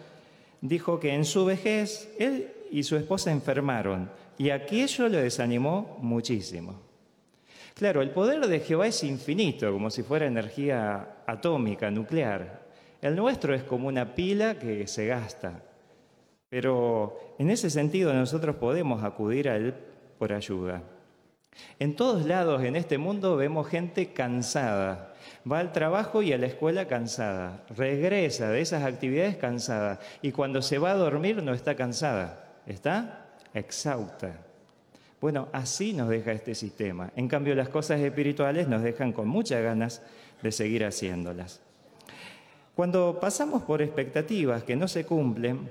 dijo 0.60 1.00
que 1.00 1.14
en 1.14 1.24
su 1.24 1.46
vejez 1.46 2.14
él 2.20 2.52
y 2.72 2.84
su 2.84 2.96
esposa 2.96 3.32
enfermaron 3.32 4.10
y 4.38 4.50
aquello 4.50 5.08
le 5.08 5.22
desanimó 5.22 5.98
muchísimo. 6.02 6.80
Claro, 7.76 8.02
el 8.02 8.12
poder 8.12 8.48
de 8.48 8.60
Jehová 8.60 8.88
es 8.88 9.04
infinito, 9.04 9.72
como 9.72 9.90
si 9.90 10.04
fuera 10.04 10.26
energía 10.26 11.24
atómica, 11.26 11.92
nuclear. 11.92 12.62
El 13.02 13.16
nuestro 13.16 13.54
es 13.54 13.64
como 13.64 13.88
una 13.88 14.14
pila 14.16 14.58
que 14.58 14.88
se 14.88 15.08
gasta. 15.08 15.64
Pero 16.50 17.36
en 17.40 17.50
ese 17.50 17.70
sentido 17.70 18.14
nosotros 18.14 18.56
podemos 18.56 19.04
acudir 19.04 19.50
a 19.50 19.56
Él 19.56 19.74
por 20.18 20.34
ayuda. 20.34 20.84
En 21.80 21.96
todos 21.96 22.26
lados 22.26 22.64
en 22.64 22.76
este 22.76 22.98
mundo 22.98 23.36
vemos 23.36 23.68
gente 23.68 24.14
cansada. 24.14 25.14
Va 25.50 25.60
al 25.60 25.72
trabajo 25.72 26.22
y 26.22 26.34
a 26.34 26.38
la 26.38 26.48
escuela 26.48 26.88
cansada. 26.88 27.64
Regresa 27.76 28.50
de 28.50 28.62
esas 28.62 28.84
actividades 28.84 29.38
cansada. 29.38 30.00
Y 30.22 30.32
cuando 30.32 30.62
se 30.62 30.78
va 30.78 30.92
a 30.92 30.96
dormir 30.96 31.42
no 31.42 31.54
está 31.54 31.76
cansada. 31.76 32.51
Está 32.66 33.36
exhausta. 33.54 34.36
Bueno, 35.20 35.50
así 35.52 35.94
nos 35.94 36.10
deja 36.10 36.32
este 36.32 36.56
sistema. 36.56 37.12
En 37.16 37.28
cambio, 37.28 37.54
las 37.54 37.70
cosas 37.70 38.00
espirituales 38.00 38.68
nos 38.68 38.82
dejan 38.82 39.14
con 39.14 39.28
muchas 39.28 39.62
ganas 39.62 40.02
de 40.42 40.52
seguir 40.52 40.84
haciéndolas. 40.84 41.62
Cuando 42.76 43.20
pasamos 43.20 43.62
por 43.64 43.82
expectativas 43.82 44.64
que 44.64 44.76
no 44.76 44.88
se 44.88 45.06
cumplen, 45.06 45.70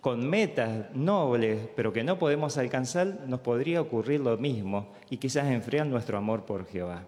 con 0.00 0.28
metas 0.28 0.94
nobles, 0.94 1.68
pero 1.76 1.92
que 1.92 2.02
no 2.02 2.18
podemos 2.18 2.58
alcanzar, 2.58 3.20
nos 3.28 3.40
podría 3.40 3.80
ocurrir 3.80 4.20
lo 4.20 4.36
mismo 4.36 4.88
y 5.08 5.16
quizás 5.16 5.46
enfriar 5.46 5.86
nuestro 5.86 6.18
amor 6.18 6.44
por 6.44 6.66
Jehová. 6.66 7.04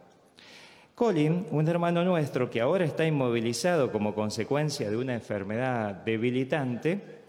Colin, 0.94 1.44
un 1.50 1.66
hermano 1.66 2.04
nuestro 2.04 2.48
que 2.48 2.60
ahora 2.60 2.84
está 2.84 3.04
inmovilizado 3.04 3.90
como 3.90 4.14
consecuencia 4.14 4.88
de 4.88 4.96
una 4.96 5.14
enfermedad 5.14 6.04
debilitante, 6.04 7.23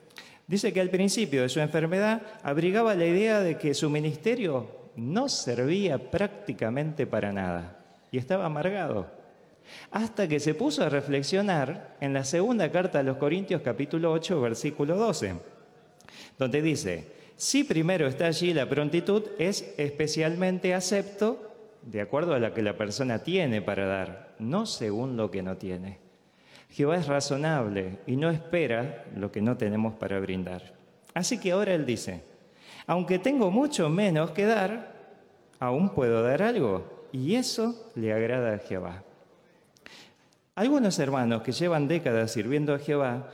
dice 0.47 0.73
que 0.73 0.81
al 0.81 0.89
principio 0.89 1.41
de 1.41 1.49
su 1.49 1.59
enfermedad 1.59 2.21
abrigaba 2.43 2.95
la 2.95 3.05
idea 3.05 3.39
de 3.39 3.57
que 3.57 3.73
su 3.73 3.89
ministerio 3.89 4.69
no 4.95 5.27
servía 5.29 6.11
prácticamente 6.11 7.05
para 7.07 7.33
nada 7.33 7.79
y 8.11 8.17
estaba 8.17 8.45
amargado. 8.45 9.07
Hasta 9.91 10.27
que 10.27 10.39
se 10.39 10.53
puso 10.53 10.83
a 10.83 10.89
reflexionar 10.89 11.97
en 11.99 12.13
la 12.13 12.23
segunda 12.23 12.71
carta 12.71 12.99
a 12.99 13.03
los 13.03 13.17
Corintios 13.17 13.61
capítulo 13.61 14.11
8 14.11 14.39
versículo 14.39 14.95
12 14.95 15.55
donde 16.37 16.61
dice, 16.61 17.07
si 17.35 17.63
primero 17.63 18.07
está 18.07 18.27
allí 18.27 18.53
la 18.53 18.69
prontitud, 18.69 19.23
es 19.37 19.73
especialmente 19.77 20.73
acepto 20.73 21.51
de 21.81 22.01
acuerdo 22.01 22.33
a 22.33 22.39
lo 22.39 22.53
que 22.53 22.61
la 22.61 22.77
persona 22.77 23.19
tiene 23.19 23.61
para 23.61 23.85
dar, 23.85 24.35
no 24.39 24.65
según 24.65 25.17
lo 25.17 25.29
que 25.31 25.43
no 25.43 25.57
tiene. 25.57 26.04
Jehová 26.69 26.97
es 26.97 27.07
razonable 27.07 27.99
y 28.05 28.15
no 28.15 28.29
espera 28.29 29.05
lo 29.15 29.31
que 29.31 29.41
no 29.41 29.57
tenemos 29.57 29.95
para 29.95 30.19
brindar. 30.19 30.73
Así 31.13 31.39
que 31.39 31.51
ahora 31.51 31.73
Él 31.73 31.85
dice, 31.85 32.21
aunque 32.87 33.19
tengo 33.19 33.49
mucho 33.49 33.89
menos 33.89 34.31
que 34.31 34.45
dar, 34.45 34.93
aún 35.59 35.89
puedo 35.89 36.21
dar 36.21 36.41
algo, 36.41 37.07
y 37.11 37.35
eso 37.35 37.91
le 37.95 38.13
agrada 38.13 38.55
a 38.55 38.59
Jehová. 38.59 39.03
Algunos 40.55 40.99
hermanos 40.99 41.41
que 41.41 41.51
llevan 41.51 41.87
décadas 41.87 42.31
sirviendo 42.31 42.73
a 42.73 42.79
Jehová, 42.79 43.29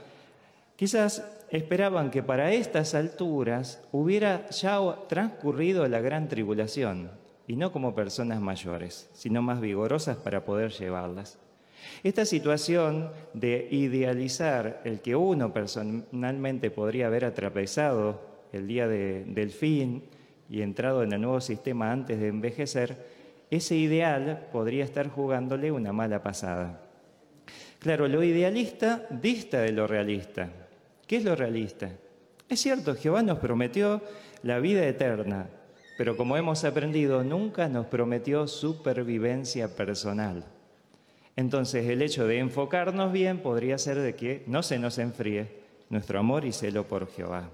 quizás 0.75 1.23
esperaban 1.49 2.11
que 2.11 2.23
para 2.23 2.53
estas 2.53 2.95
alturas 2.95 3.83
hubiera 3.91 4.49
ya 4.49 4.79
transcurrido 5.09 5.87
la 5.87 5.99
gran 5.99 6.27
tribulación, 6.29 7.11
y 7.47 7.55
no 7.57 7.71
como 7.71 7.93
personas 7.93 8.39
mayores, 8.39 9.09
sino 9.13 9.41
más 9.41 9.59
vigorosas 9.59 10.17
para 10.17 10.45
poder 10.45 10.71
llevarlas. 10.71 11.37
Esta 12.03 12.25
situación 12.25 13.11
de 13.33 13.67
idealizar 13.71 14.81
el 14.85 15.01
que 15.01 15.15
uno 15.15 15.53
personalmente 15.53 16.71
podría 16.71 17.07
haber 17.07 17.25
atravesado 17.25 18.21
el 18.53 18.67
día 18.67 18.87
del 18.87 19.51
fin 19.51 20.03
y 20.49 20.61
entrado 20.61 21.03
en 21.03 21.13
el 21.13 21.21
nuevo 21.21 21.41
sistema 21.41 21.91
antes 21.91 22.19
de 22.19 22.27
envejecer, 22.27 22.97
ese 23.49 23.75
ideal 23.75 24.47
podría 24.51 24.83
estar 24.83 25.09
jugándole 25.09 25.71
una 25.71 25.93
mala 25.93 26.23
pasada. 26.23 26.81
Claro, 27.79 28.07
lo 28.07 28.23
idealista 28.23 29.07
dista 29.09 29.61
de 29.61 29.71
lo 29.71 29.87
realista. 29.87 30.49
¿Qué 31.07 31.17
es 31.17 31.23
lo 31.23 31.35
realista? 31.35 31.89
Es 32.47 32.59
cierto, 32.59 32.95
Jehová 32.95 33.23
nos 33.23 33.39
prometió 33.39 34.01
la 34.43 34.59
vida 34.59 34.85
eterna, 34.85 35.47
pero 35.97 36.17
como 36.17 36.37
hemos 36.37 36.63
aprendido, 36.63 37.23
nunca 37.23 37.67
nos 37.69 37.87
prometió 37.87 38.47
supervivencia 38.47 39.75
personal. 39.75 40.45
Entonces 41.35 41.87
el 41.87 42.01
hecho 42.01 42.27
de 42.27 42.39
enfocarnos 42.39 43.11
bien 43.11 43.39
podría 43.39 43.77
ser 43.77 43.99
de 43.99 44.15
que 44.15 44.43
no 44.47 44.63
se 44.63 44.79
nos 44.79 44.97
enfríe 44.97 45.47
nuestro 45.89 46.19
amor 46.19 46.45
y 46.45 46.51
celo 46.51 46.87
por 46.87 47.09
Jehová, 47.11 47.49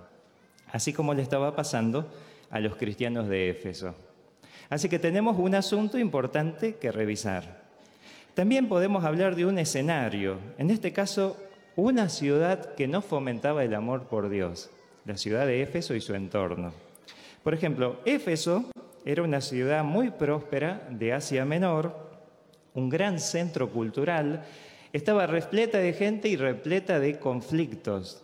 así 0.72 0.93
como 0.93 1.13
le 1.13 1.22
estaba 1.22 1.55
pasando 1.55 2.07
a 2.50 2.60
los 2.60 2.75
cristianos 2.75 3.27
de 3.27 3.50
Éfeso. 3.50 3.96
Así 4.69 4.89
que 4.89 5.00
tenemos 5.00 5.38
un 5.38 5.55
asunto 5.55 5.98
importante 5.98 6.75
que 6.75 6.91
revisar. 6.91 7.62
También 8.34 8.67
podemos 8.67 9.03
hablar 9.03 9.36
de 9.36 9.46
un 9.46 9.57
escenario, 9.57 10.38
en 10.57 10.69
este 10.69 10.91
caso 10.93 11.38
una 11.75 12.10
ciudad 12.10 12.74
que 12.75 12.88
no 12.88 13.01
fomentaba 13.01 13.63
el 13.63 13.74
amor 13.74 14.07
por 14.07 14.29
Dios, 14.29 14.69
la 15.05 15.17
ciudad 15.17 15.46
de 15.46 15.62
Éfeso 15.62 15.96
y 15.96 16.01
su 16.01 16.15
entorno. 16.15 16.74
Por 17.43 17.53
ejemplo, 17.53 18.00
Éfeso 18.03 18.65
era 19.05 19.24
una 19.24 19.41
ciudad 19.41 19.84
muy 19.84 20.10
próspera 20.10 20.88
de 20.89 21.13
Asia 21.13 21.46
Menor, 21.46 22.07
un 22.77 22.89
gran 22.89 23.19
centro 23.19 23.72
cultural, 23.72 24.46
estaba 24.93 25.25
repleta 25.25 25.79
de 25.79 25.93
gente 25.93 26.29
y 26.29 26.36
repleta 26.36 27.00
de 27.00 27.17
conflictos, 27.17 28.24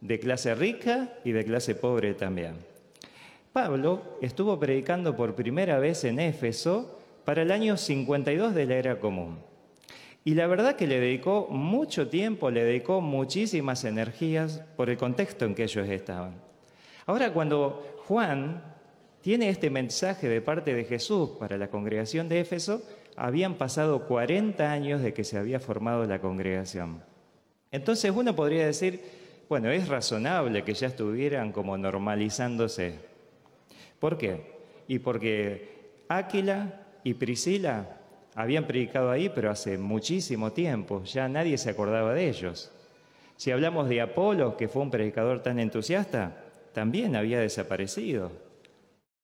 de 0.00 0.18
clase 0.18 0.54
rica 0.54 1.12
y 1.24 1.32
de 1.32 1.44
clase 1.44 1.74
pobre 1.74 2.14
también. 2.14 2.54
Pablo 3.52 4.16
estuvo 4.22 4.58
predicando 4.58 5.14
por 5.14 5.34
primera 5.34 5.78
vez 5.78 6.04
en 6.04 6.20
Éfeso 6.20 6.98
para 7.26 7.42
el 7.42 7.50
año 7.50 7.76
52 7.76 8.54
de 8.54 8.64
la 8.66 8.76
era 8.76 8.98
común. 8.98 9.38
Y 10.24 10.34
la 10.34 10.46
verdad 10.46 10.76
que 10.76 10.86
le 10.86 10.98
dedicó 10.98 11.48
mucho 11.50 12.08
tiempo, 12.08 12.50
le 12.50 12.64
dedicó 12.64 13.02
muchísimas 13.02 13.84
energías 13.84 14.62
por 14.74 14.88
el 14.88 14.96
contexto 14.96 15.44
en 15.44 15.54
que 15.54 15.64
ellos 15.64 15.86
estaban. 15.86 16.36
Ahora 17.04 17.30
cuando 17.34 18.00
Juan 18.06 18.62
tiene 19.20 19.50
este 19.50 19.68
mensaje 19.68 20.30
de 20.30 20.40
parte 20.40 20.74
de 20.74 20.84
Jesús 20.84 21.32
para 21.38 21.58
la 21.58 21.68
congregación 21.68 22.30
de 22.30 22.40
Éfeso, 22.40 22.82
habían 23.16 23.54
pasado 23.54 24.06
40 24.06 24.70
años 24.70 25.02
de 25.02 25.12
que 25.12 25.24
se 25.24 25.38
había 25.38 25.60
formado 25.60 26.04
la 26.06 26.20
congregación. 26.20 27.02
Entonces 27.70 28.12
uno 28.14 28.34
podría 28.34 28.66
decir, 28.66 29.00
bueno, 29.48 29.70
es 29.70 29.88
razonable 29.88 30.64
que 30.64 30.74
ya 30.74 30.88
estuvieran 30.88 31.52
como 31.52 31.76
normalizándose. 31.76 32.98
¿Por 33.98 34.18
qué? 34.18 34.52
Y 34.88 34.98
porque 34.98 36.02
Áquila 36.08 36.86
y 37.04 37.14
Priscila 37.14 37.96
habían 38.34 38.66
predicado 38.66 39.10
ahí, 39.10 39.28
pero 39.28 39.50
hace 39.50 39.78
muchísimo 39.78 40.52
tiempo, 40.52 41.04
ya 41.04 41.28
nadie 41.28 41.58
se 41.58 41.70
acordaba 41.70 42.14
de 42.14 42.28
ellos. 42.28 42.70
Si 43.36 43.50
hablamos 43.50 43.88
de 43.88 44.00
Apolo, 44.00 44.56
que 44.56 44.68
fue 44.68 44.82
un 44.82 44.90
predicador 44.90 45.42
tan 45.42 45.58
entusiasta, 45.58 46.44
también 46.72 47.16
había 47.16 47.40
desaparecido. 47.40 48.32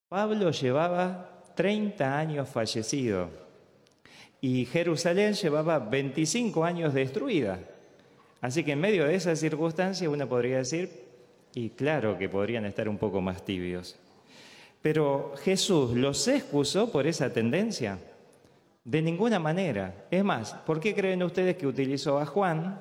Pablo 0.08 0.50
llevaba 0.50 1.44
30 1.54 2.18
años 2.18 2.48
fallecido 2.48 3.47
y 4.40 4.64
Jerusalén 4.66 5.34
llevaba 5.34 5.78
25 5.78 6.64
años 6.64 6.94
destruida. 6.94 7.58
Así 8.40 8.62
que 8.62 8.72
en 8.72 8.80
medio 8.80 9.04
de 9.04 9.14
esas 9.14 9.40
circunstancias 9.40 10.10
uno 10.10 10.28
podría 10.28 10.58
decir, 10.58 11.08
y 11.54 11.70
claro 11.70 12.18
que 12.18 12.28
podrían 12.28 12.64
estar 12.64 12.88
un 12.88 12.98
poco 12.98 13.20
más 13.20 13.44
tibios. 13.44 13.96
Pero 14.80 15.34
Jesús 15.42 15.92
los 15.92 16.26
excusó 16.28 16.92
por 16.92 17.06
esa 17.06 17.32
tendencia. 17.32 17.98
De 18.84 19.02
ninguna 19.02 19.38
manera. 19.38 20.06
Es 20.10 20.24
más, 20.24 20.54
¿por 20.64 20.80
qué 20.80 20.94
creen 20.94 21.22
ustedes 21.22 21.56
que 21.56 21.66
utilizó 21.66 22.18
a 22.18 22.26
Juan 22.26 22.80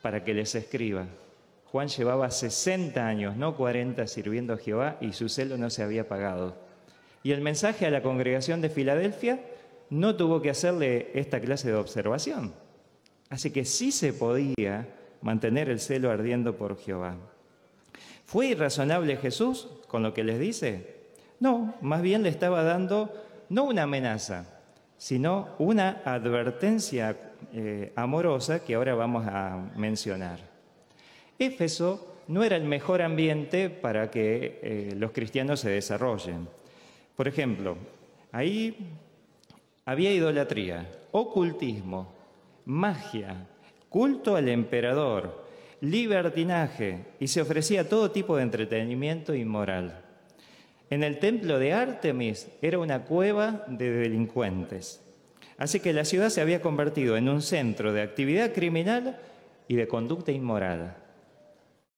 para 0.00 0.24
que 0.24 0.34
les 0.34 0.54
escriba? 0.54 1.06
Juan 1.66 1.88
llevaba 1.88 2.30
60 2.30 3.06
años, 3.06 3.36
no 3.36 3.56
40, 3.56 4.06
sirviendo 4.06 4.54
a 4.54 4.58
Jehová 4.58 4.96
y 5.00 5.12
su 5.12 5.28
celo 5.28 5.56
no 5.56 5.70
se 5.70 5.82
había 5.82 6.08
pagado. 6.08 6.56
Y 7.22 7.32
el 7.32 7.40
mensaje 7.40 7.86
a 7.86 7.90
la 7.90 8.02
congregación 8.02 8.60
de 8.60 8.68
Filadelfia 8.68 9.38
no 9.92 10.16
tuvo 10.16 10.40
que 10.40 10.48
hacerle 10.48 11.10
esta 11.12 11.38
clase 11.38 11.68
de 11.68 11.74
observación. 11.74 12.54
Así 13.28 13.50
que 13.50 13.66
sí 13.66 13.92
se 13.92 14.14
podía 14.14 14.88
mantener 15.20 15.68
el 15.68 15.80
celo 15.80 16.10
ardiendo 16.10 16.56
por 16.56 16.78
Jehová. 16.78 17.16
¿Fue 18.24 18.46
irrazonable 18.46 19.18
Jesús 19.18 19.68
con 19.88 20.02
lo 20.02 20.14
que 20.14 20.24
les 20.24 20.40
dice? 20.40 21.02
No, 21.40 21.74
más 21.82 22.00
bien 22.00 22.22
le 22.22 22.30
estaba 22.30 22.62
dando 22.62 23.12
no 23.50 23.64
una 23.64 23.82
amenaza, 23.82 24.46
sino 24.96 25.50
una 25.58 26.00
advertencia 26.06 27.14
eh, 27.52 27.92
amorosa 27.94 28.64
que 28.64 28.76
ahora 28.76 28.94
vamos 28.94 29.26
a 29.26 29.72
mencionar. 29.76 30.38
Éfeso 31.38 32.16
no 32.28 32.42
era 32.42 32.56
el 32.56 32.64
mejor 32.64 33.02
ambiente 33.02 33.68
para 33.68 34.10
que 34.10 34.58
eh, 34.62 34.94
los 34.96 35.10
cristianos 35.10 35.60
se 35.60 35.68
desarrollen. 35.68 36.48
Por 37.14 37.28
ejemplo, 37.28 37.76
ahí 38.30 38.96
había 39.84 40.12
idolatría, 40.12 40.88
ocultismo, 41.10 42.12
magia, 42.64 43.46
culto 43.88 44.36
al 44.36 44.48
emperador, 44.48 45.44
libertinaje 45.80 47.06
y 47.18 47.28
se 47.28 47.42
ofrecía 47.42 47.88
todo 47.88 48.10
tipo 48.10 48.36
de 48.36 48.44
entretenimiento 48.44 49.34
inmoral. 49.34 50.00
En 50.90 51.02
el 51.02 51.18
templo 51.18 51.58
de 51.58 51.72
Artemis 51.72 52.48
era 52.60 52.78
una 52.78 53.04
cueva 53.04 53.64
de 53.66 53.90
delincuentes. 53.90 55.00
Así 55.58 55.80
que 55.80 55.92
la 55.92 56.04
ciudad 56.04 56.28
se 56.28 56.40
había 56.40 56.60
convertido 56.62 57.16
en 57.16 57.28
un 57.28 57.42
centro 57.42 57.92
de 57.92 58.02
actividad 58.02 58.52
criminal 58.52 59.18
y 59.68 59.74
de 59.74 59.88
conducta 59.88 60.32
inmoral. 60.32 60.96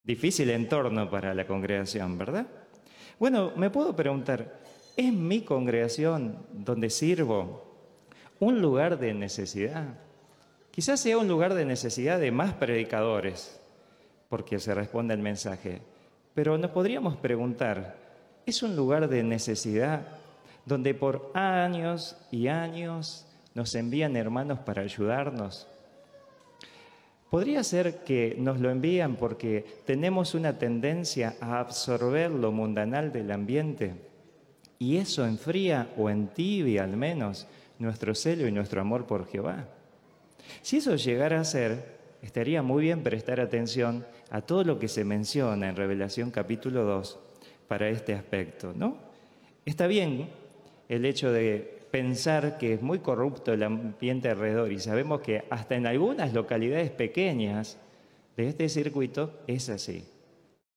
Difícil 0.02 0.50
entorno 0.50 1.10
para 1.10 1.34
la 1.34 1.46
congregación, 1.46 2.18
¿verdad? 2.18 2.46
Bueno, 3.18 3.52
me 3.56 3.70
puedo 3.70 3.94
preguntar, 3.96 4.60
¿es 4.96 5.12
mi 5.12 5.42
congregación 5.42 6.38
donde 6.52 6.90
sirvo 6.90 7.73
un 8.40 8.60
lugar 8.60 8.98
de 8.98 9.14
necesidad? 9.14 9.86
Quizás 10.70 11.00
sea 11.00 11.18
un 11.18 11.28
lugar 11.28 11.54
de 11.54 11.64
necesidad 11.64 12.18
de 12.18 12.32
más 12.32 12.54
predicadores, 12.54 13.60
porque 14.28 14.58
se 14.58 14.74
responde 14.74 15.14
al 15.14 15.20
mensaje. 15.20 15.80
Pero 16.34 16.58
nos 16.58 16.72
podríamos 16.72 17.16
preguntar, 17.16 17.96
¿es 18.44 18.62
un 18.62 18.74
lugar 18.74 19.08
de 19.08 19.22
necesidad 19.22 20.06
donde 20.66 20.94
por 20.94 21.30
años 21.34 22.16
y 22.32 22.48
años 22.48 23.26
nos 23.54 23.74
envían 23.76 24.16
hermanos 24.16 24.58
para 24.60 24.82
ayudarnos? 24.82 25.68
Podría 27.30 27.64
ser 27.64 28.04
que 28.04 28.36
nos 28.38 28.60
lo 28.60 28.70
envían 28.70 29.16
porque 29.16 29.64
tenemos 29.86 30.34
una 30.34 30.58
tendencia 30.58 31.36
a 31.40 31.58
absorber 31.58 32.30
lo 32.30 32.52
mundanal 32.52 33.12
del 33.12 33.32
ambiente 33.32 33.94
y 34.78 34.98
eso 34.98 35.24
enfría 35.26 35.88
o 35.96 36.10
entibia 36.10 36.84
al 36.84 36.96
menos 36.96 37.46
nuestro 37.78 38.14
celo 38.14 38.46
y 38.46 38.52
nuestro 38.52 38.80
amor 38.80 39.06
por 39.06 39.26
Jehová. 39.26 39.68
Si 40.62 40.78
eso 40.78 40.96
llegara 40.96 41.40
a 41.40 41.44
ser, 41.44 41.94
estaría 42.22 42.62
muy 42.62 42.82
bien 42.82 43.02
prestar 43.02 43.40
atención 43.40 44.06
a 44.30 44.40
todo 44.40 44.64
lo 44.64 44.78
que 44.78 44.88
se 44.88 45.04
menciona 45.04 45.68
en 45.68 45.76
Revelación 45.76 46.30
capítulo 46.30 46.84
2 46.84 47.18
para 47.68 47.88
este 47.88 48.14
aspecto, 48.14 48.72
¿no? 48.74 48.96
Está 49.64 49.86
bien 49.86 50.28
el 50.88 51.04
hecho 51.04 51.32
de 51.32 51.86
pensar 51.90 52.58
que 52.58 52.74
es 52.74 52.82
muy 52.82 52.98
corrupto 52.98 53.52
el 53.52 53.62
ambiente 53.62 54.28
alrededor 54.28 54.72
y 54.72 54.80
sabemos 54.80 55.20
que 55.20 55.44
hasta 55.48 55.76
en 55.76 55.86
algunas 55.86 56.32
localidades 56.34 56.90
pequeñas 56.90 57.78
de 58.36 58.48
este 58.48 58.68
circuito 58.68 59.40
es 59.46 59.68
así. 59.68 60.04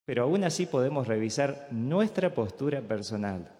Pero 0.05 0.23
aún 0.23 0.43
así 0.43 0.65
podemos 0.65 1.07
revisar 1.07 1.67
nuestra 1.71 2.33
postura 2.33 2.81
personal 2.81 3.56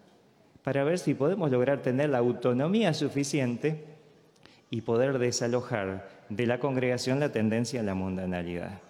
para 0.68 0.84
ver 0.84 1.00
si 1.00 1.14
podemos 1.14 1.50
lograr 1.50 1.82
tener 1.82 2.10
la 2.10 2.18
autonomía 2.18 2.94
suficiente 2.94 3.86
y 4.70 4.82
poder 4.82 5.18
desalojar 5.18 6.10
de 6.28 6.46
la 6.46 6.60
congregación 6.60 7.22
la 7.22 7.32
tendencia 7.32 7.80
a 7.80 7.84
la 7.84 7.94
mundanalidad. 7.94 8.82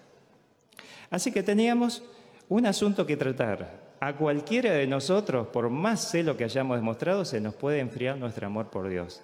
Así 1.08 1.30
que 1.30 1.44
teníamos 1.44 2.02
un 2.48 2.66
asunto 2.66 3.06
que 3.06 3.16
tratar, 3.16 3.94
a 4.00 4.16
cualquiera 4.16 4.72
de 4.72 4.88
nosotros, 4.88 5.46
por 5.46 5.70
más 5.70 6.10
celo 6.10 6.36
que 6.36 6.42
hayamos 6.42 6.78
demostrado, 6.78 7.24
se 7.24 7.40
nos 7.40 7.54
puede 7.54 7.78
enfriar 7.78 8.18
nuestro 8.18 8.48
amor 8.48 8.70
por 8.70 8.88
Dios. 8.88 9.22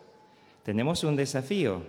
Tenemos 0.63 1.03
un 1.03 1.17
desafío 1.17 1.83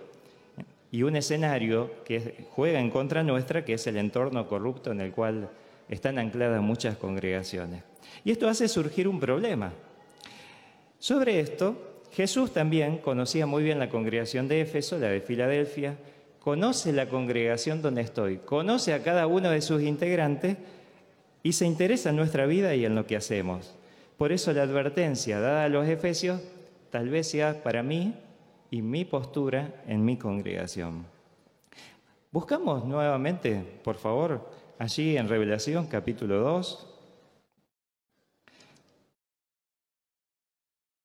y 0.89 1.03
un 1.03 1.15
escenario 1.15 1.91
que 2.03 2.47
juega 2.49 2.79
en 2.79 2.89
contra 2.89 3.21
nuestra, 3.21 3.63
que 3.63 3.75
es 3.75 3.85
el 3.85 3.97
entorno 3.97 4.47
corrupto 4.47 4.91
en 4.91 5.01
el 5.01 5.11
cual 5.11 5.47
están 5.89 6.17
ancladas 6.17 6.63
muchas 6.63 6.97
congregaciones. 6.97 7.83
Y 8.23 8.31
esto 8.31 8.49
hace 8.49 8.67
surgir 8.67 9.07
un 9.07 9.19
problema. 9.19 9.71
Sobre 10.99 11.39
esto, 11.39 12.01
Jesús 12.11 12.51
también 12.51 12.99
conocía 12.99 13.45
muy 13.45 13.63
bien 13.63 13.79
la 13.79 13.89
congregación 13.89 14.47
de 14.47 14.61
Éfeso, 14.61 14.97
la 14.97 15.09
de 15.09 15.21
Filadelfia, 15.21 15.97
conoce 16.39 16.93
la 16.93 17.09
congregación 17.09 17.81
donde 17.81 18.01
estoy, 18.01 18.37
conoce 18.37 18.93
a 18.93 19.03
cada 19.03 19.27
uno 19.27 19.49
de 19.49 19.61
sus 19.61 19.81
integrantes 19.81 20.57
y 21.43 21.53
se 21.53 21.65
interesa 21.65 22.09
en 22.09 22.15
nuestra 22.15 22.45
vida 22.45 22.73
y 22.75 22.85
en 22.85 22.95
lo 22.95 23.05
que 23.05 23.15
hacemos. 23.15 23.75
Por 24.17 24.31
eso 24.31 24.53
la 24.53 24.63
advertencia 24.63 25.39
dada 25.39 25.65
a 25.65 25.69
los 25.69 25.87
efesios 25.87 26.41
tal 26.89 27.09
vez 27.09 27.27
sea 27.27 27.61
para 27.63 27.83
mí 27.83 28.15
y 28.71 28.81
mi 28.81 29.03
postura 29.03 29.83
en 29.87 30.05
mi 30.05 30.17
congregación. 30.17 31.05
Buscamos 32.31 32.85
nuevamente, 32.85 33.79
por 33.83 33.95
favor, 33.95 34.49
allí 34.79 35.17
en 35.17 35.27
Revelación 35.27 35.87
capítulo 35.87 36.39
2. 36.39 36.94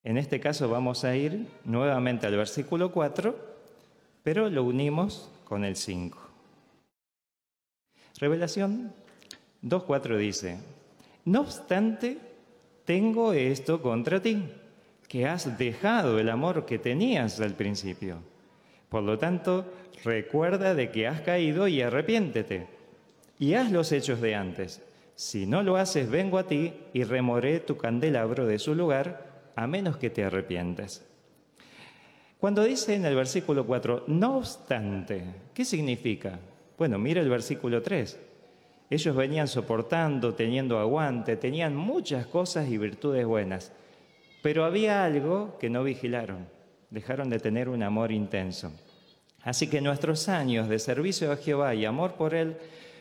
En 0.03 0.17
este 0.17 0.39
caso 0.39 0.67
vamos 0.67 1.03
a 1.03 1.15
ir 1.15 1.47
nuevamente 1.63 2.25
al 2.25 2.35
versículo 2.35 2.91
4, 2.91 3.35
pero 4.23 4.49
lo 4.49 4.63
unimos 4.63 5.29
con 5.43 5.63
el 5.63 5.75
5. 5.75 6.17
Revelación 8.19 8.93
2.4 9.63 10.17
dice, 10.17 10.57
no 11.25 11.41
obstante, 11.41 12.17
tengo 12.85 13.33
esto 13.33 13.81
contra 13.81 14.21
ti, 14.21 14.43
que 15.07 15.27
has 15.27 15.57
dejado 15.57 16.19
el 16.19 16.29
amor 16.29 16.65
que 16.65 16.79
tenías 16.79 17.39
al 17.39 17.53
principio. 17.53 18.17
Por 18.89 19.03
lo 19.03 19.19
tanto, 19.19 19.71
recuerda 20.03 20.73
de 20.73 20.89
que 20.89 21.07
has 21.07 21.21
caído 21.21 21.67
y 21.67 21.81
arrepiéntete, 21.81 22.67
y 23.37 23.53
haz 23.53 23.71
los 23.71 23.91
hechos 23.91 24.19
de 24.19 24.35
antes. 24.35 24.81
Si 25.15 25.45
no 25.45 25.61
lo 25.61 25.77
haces, 25.77 26.09
vengo 26.09 26.39
a 26.39 26.47
ti 26.47 26.73
y 26.93 27.03
remoré 27.03 27.59
tu 27.59 27.77
candelabro 27.77 28.47
de 28.47 28.57
su 28.57 28.73
lugar, 28.73 29.30
a 29.55 29.67
menos 29.67 29.97
que 29.97 30.09
te 30.09 30.23
arrepientes. 30.23 31.05
Cuando 32.39 32.63
dice 32.63 32.95
en 32.95 33.05
el 33.05 33.15
versículo 33.15 33.65
4, 33.65 34.05
no 34.07 34.37
obstante, 34.37 35.23
¿qué 35.53 35.63
significa? 35.63 36.39
Bueno, 36.77 36.97
mira 36.97 37.21
el 37.21 37.29
versículo 37.29 37.83
3. 37.83 38.19
Ellos 38.89 39.15
venían 39.15 39.47
soportando, 39.47 40.33
teniendo 40.33 40.79
aguante, 40.79 41.37
tenían 41.37 41.75
muchas 41.75 42.25
cosas 42.25 42.67
y 42.67 42.77
virtudes 42.77 43.25
buenas, 43.25 43.71
pero 44.41 44.65
había 44.65 45.05
algo 45.05 45.57
que 45.59 45.69
no 45.69 45.83
vigilaron, 45.83 46.47
dejaron 46.89 47.29
de 47.29 47.39
tener 47.39 47.69
un 47.69 47.83
amor 47.83 48.11
intenso. 48.11 48.71
Así 49.43 49.67
que 49.67 49.79
nuestros 49.79 50.27
años 50.27 50.67
de 50.67 50.79
servicio 50.79 51.31
a 51.31 51.37
Jehová 51.37 51.75
y 51.75 51.85
amor 51.85 52.13
por 52.13 52.33
Él 52.33 52.57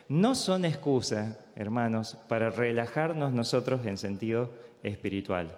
no 0.09 0.35
son 0.35 0.65
excusa, 0.65 1.39
hermanos, 1.57 2.17
para 2.29 2.51
relajarnos 2.51 3.33
nosotros 3.33 3.87
en 3.87 3.97
sentido 3.97 4.51
espiritual. 4.83 5.57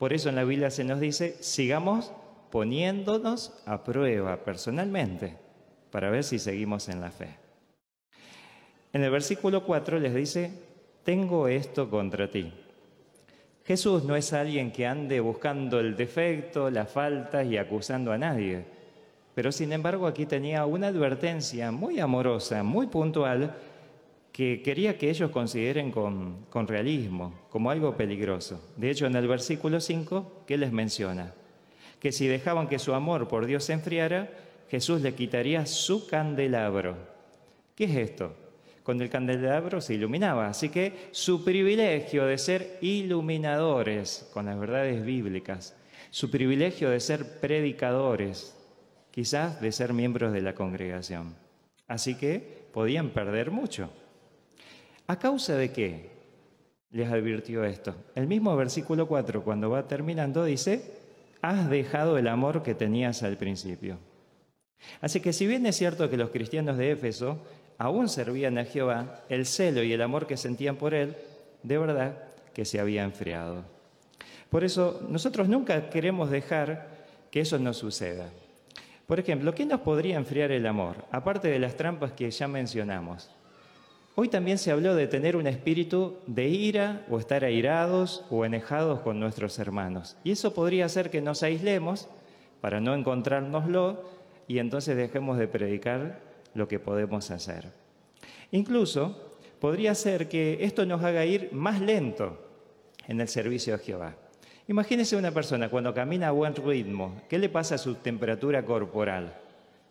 Por 0.00 0.14
eso 0.14 0.30
en 0.30 0.36
la 0.36 0.44
Biblia 0.44 0.70
se 0.70 0.82
nos 0.82 0.98
dice, 0.98 1.36
sigamos 1.40 2.10
poniéndonos 2.50 3.52
a 3.66 3.84
prueba 3.84 4.38
personalmente 4.38 5.36
para 5.90 6.08
ver 6.08 6.24
si 6.24 6.38
seguimos 6.38 6.88
en 6.88 7.02
la 7.02 7.10
fe. 7.10 7.36
En 8.94 9.04
el 9.04 9.10
versículo 9.10 9.62
4 9.62 9.98
les 9.98 10.14
dice, 10.14 10.52
tengo 11.04 11.48
esto 11.48 11.90
contra 11.90 12.30
ti. 12.30 12.50
Jesús 13.66 14.02
no 14.04 14.16
es 14.16 14.32
alguien 14.32 14.72
que 14.72 14.86
ande 14.86 15.20
buscando 15.20 15.78
el 15.78 15.94
defecto, 15.94 16.70
las 16.70 16.90
faltas 16.90 17.46
y 17.46 17.58
acusando 17.58 18.10
a 18.10 18.16
nadie. 18.16 18.64
Pero 19.34 19.52
sin 19.52 19.70
embargo 19.70 20.06
aquí 20.06 20.24
tenía 20.24 20.64
una 20.64 20.86
advertencia 20.86 21.70
muy 21.72 22.00
amorosa, 22.00 22.62
muy 22.62 22.86
puntual, 22.86 23.54
que 24.32 24.62
quería 24.62 24.96
que 24.96 25.10
ellos 25.10 25.30
consideren 25.30 25.90
con, 25.90 26.68
realismo, 26.68 27.34
como 27.50 27.70
algo 27.70 27.96
peligroso. 27.96 28.60
De 28.76 28.90
hecho, 28.90 29.06
en 29.06 29.16
el 29.16 29.26
versículo 29.28 29.80
5, 29.80 30.44
¿qué 30.46 30.56
les 30.56 30.72
menciona? 30.72 31.34
Que 31.98 32.12
si 32.12 32.26
dejaban 32.26 32.68
que 32.68 32.78
su 32.78 32.94
amor 32.94 33.28
por 33.28 33.46
Dios 33.46 33.64
se 33.64 33.72
enfriara, 33.72 34.30
Jesús 34.70 35.02
le 35.02 35.14
quitaría 35.14 35.66
su 35.66 36.06
candelabro. 36.06 36.96
¿Qué 37.74 37.84
es 37.84 37.96
esto? 37.96 38.34
con 38.82 39.00
el 39.00 39.08
candelabro 39.08 39.80
se 39.80 39.94
iluminaba. 39.94 40.48
Así 40.48 40.68
que 40.68 41.10
su 41.12 41.44
privilegio 41.44 42.26
de 42.26 42.38
ser 42.38 42.78
iluminadores 42.80 44.28
con 44.32 44.46
las 44.46 44.58
verdades 44.58 45.04
bíblicas, 45.04 45.76
su 46.10 46.28
privilegio 46.28 46.90
de 46.90 46.98
ser 46.98 47.38
predicadores, 47.38 48.56
quizás 49.12 49.60
de 49.60 49.70
ser 49.70 49.92
miembros 49.92 50.32
de 50.32 50.42
la 50.42 50.54
congregación. 50.54 51.36
Así 51.86 52.16
que 52.16 52.66
podían 52.72 53.10
perder 53.10 53.50
mucho. 53.50 53.90
¿A 55.10 55.18
causa 55.18 55.56
de 55.56 55.72
qué? 55.72 56.08
Les 56.92 57.10
advirtió 57.10 57.64
esto. 57.64 57.96
El 58.14 58.28
mismo 58.28 58.54
versículo 58.54 59.08
4, 59.08 59.42
cuando 59.42 59.68
va 59.68 59.88
terminando, 59.88 60.44
dice, 60.44 60.84
has 61.42 61.68
dejado 61.68 62.16
el 62.16 62.28
amor 62.28 62.62
que 62.62 62.76
tenías 62.76 63.24
al 63.24 63.36
principio. 63.36 63.98
Así 65.00 65.18
que 65.18 65.32
si 65.32 65.48
bien 65.48 65.66
es 65.66 65.74
cierto 65.74 66.08
que 66.08 66.16
los 66.16 66.30
cristianos 66.30 66.78
de 66.78 66.92
Éfeso 66.92 67.40
aún 67.76 68.08
servían 68.08 68.56
a 68.56 68.64
Jehová, 68.64 69.24
el 69.28 69.46
celo 69.46 69.82
y 69.82 69.92
el 69.92 70.00
amor 70.00 70.28
que 70.28 70.36
sentían 70.36 70.76
por 70.76 70.94
Él, 70.94 71.16
de 71.64 71.76
verdad 71.76 72.16
que 72.54 72.64
se 72.64 72.78
había 72.78 73.02
enfriado. 73.02 73.64
Por 74.48 74.62
eso 74.62 75.04
nosotros 75.08 75.48
nunca 75.48 75.90
queremos 75.90 76.30
dejar 76.30 76.86
que 77.32 77.40
eso 77.40 77.58
no 77.58 77.74
suceda. 77.74 78.28
Por 79.08 79.18
ejemplo, 79.18 79.56
¿qué 79.56 79.66
nos 79.66 79.80
podría 79.80 80.18
enfriar 80.18 80.52
el 80.52 80.66
amor? 80.66 81.04
Aparte 81.10 81.48
de 81.48 81.58
las 81.58 81.76
trampas 81.76 82.12
que 82.12 82.30
ya 82.30 82.46
mencionamos. 82.46 83.28
Hoy 84.22 84.28
también 84.28 84.58
se 84.58 84.70
habló 84.70 84.94
de 84.94 85.06
tener 85.06 85.34
un 85.34 85.46
espíritu 85.46 86.18
de 86.26 86.46
ira 86.46 87.06
o 87.08 87.18
estar 87.18 87.42
airados 87.42 88.22
o 88.28 88.44
enejados 88.44 89.00
con 89.00 89.18
nuestros 89.18 89.58
hermanos. 89.58 90.18
Y 90.24 90.32
eso 90.32 90.52
podría 90.52 90.84
hacer 90.84 91.08
que 91.08 91.22
nos 91.22 91.42
aislemos 91.42 92.06
para 92.60 92.82
no 92.82 92.94
encontrárnoslo 92.94 94.04
y 94.46 94.58
entonces 94.58 94.94
dejemos 94.94 95.38
de 95.38 95.48
predicar 95.48 96.20
lo 96.52 96.68
que 96.68 96.78
podemos 96.78 97.30
hacer. 97.30 97.72
Incluso 98.50 99.38
podría 99.58 99.94
ser 99.94 100.28
que 100.28 100.58
esto 100.64 100.84
nos 100.84 101.02
haga 101.02 101.24
ir 101.24 101.48
más 101.52 101.80
lento 101.80 102.46
en 103.08 103.22
el 103.22 103.28
servicio 103.28 103.74
a 103.74 103.78
Jehová. 103.78 104.16
Imagínese 104.68 105.16
una 105.16 105.30
persona 105.30 105.70
cuando 105.70 105.94
camina 105.94 106.28
a 106.28 106.32
buen 106.32 106.54
ritmo, 106.54 107.22
¿qué 107.26 107.38
le 107.38 107.48
pasa 107.48 107.76
a 107.76 107.78
su 107.78 107.94
temperatura 107.94 108.66
corporal? 108.66 109.32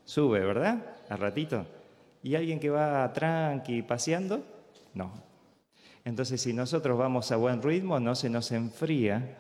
Sube, 0.06 0.40
¿verdad? 0.42 0.86
A 1.10 1.16
ratito. 1.16 1.79
¿Y 2.22 2.36
alguien 2.36 2.60
que 2.60 2.70
va 2.70 3.12
tranqui, 3.14 3.82
paseando? 3.82 4.44
No. 4.94 5.12
Entonces, 6.04 6.42
si 6.42 6.54
nosotros 6.54 6.98
vamos 6.98 7.32
a 7.32 7.38
buen 7.38 7.62
ritmo, 7.62 8.00
no 8.00 8.16
se 8.16 8.30
nos 8.30 8.52
enfría 8.52 9.38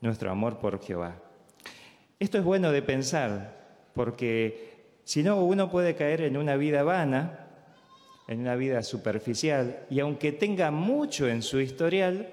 nuestro 0.00 0.30
amor 0.30 0.58
por 0.58 0.82
Jehová. 0.82 1.16
Esto 2.18 2.38
es 2.38 2.44
bueno 2.44 2.70
de 2.72 2.82
pensar, 2.82 3.88
porque 3.94 4.98
si 5.04 5.22
no, 5.22 5.42
uno 5.42 5.70
puede 5.70 5.94
caer 5.94 6.20
en 6.22 6.36
una 6.36 6.56
vida 6.56 6.82
vana, 6.82 7.46
en 8.28 8.40
una 8.40 8.54
vida 8.54 8.82
superficial, 8.82 9.86
y 9.90 10.00
aunque 10.00 10.32
tenga 10.32 10.70
mucho 10.70 11.26
en 11.28 11.42
su 11.42 11.60
historial, 11.60 12.28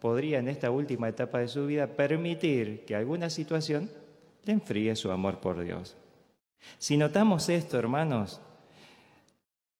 podría 0.00 0.38
en 0.38 0.48
esta 0.48 0.70
última 0.70 1.08
etapa 1.08 1.38
de 1.38 1.48
su 1.48 1.66
vida 1.66 1.86
permitir 1.86 2.84
que 2.84 2.94
alguna 2.94 3.30
situación 3.30 3.90
le 4.44 4.52
enfríe 4.52 4.94
su 4.96 5.10
amor 5.10 5.40
por 5.40 5.60
Dios. 5.62 5.96
Si 6.78 6.96
notamos 6.96 7.48
esto, 7.48 7.78
hermanos, 7.78 8.40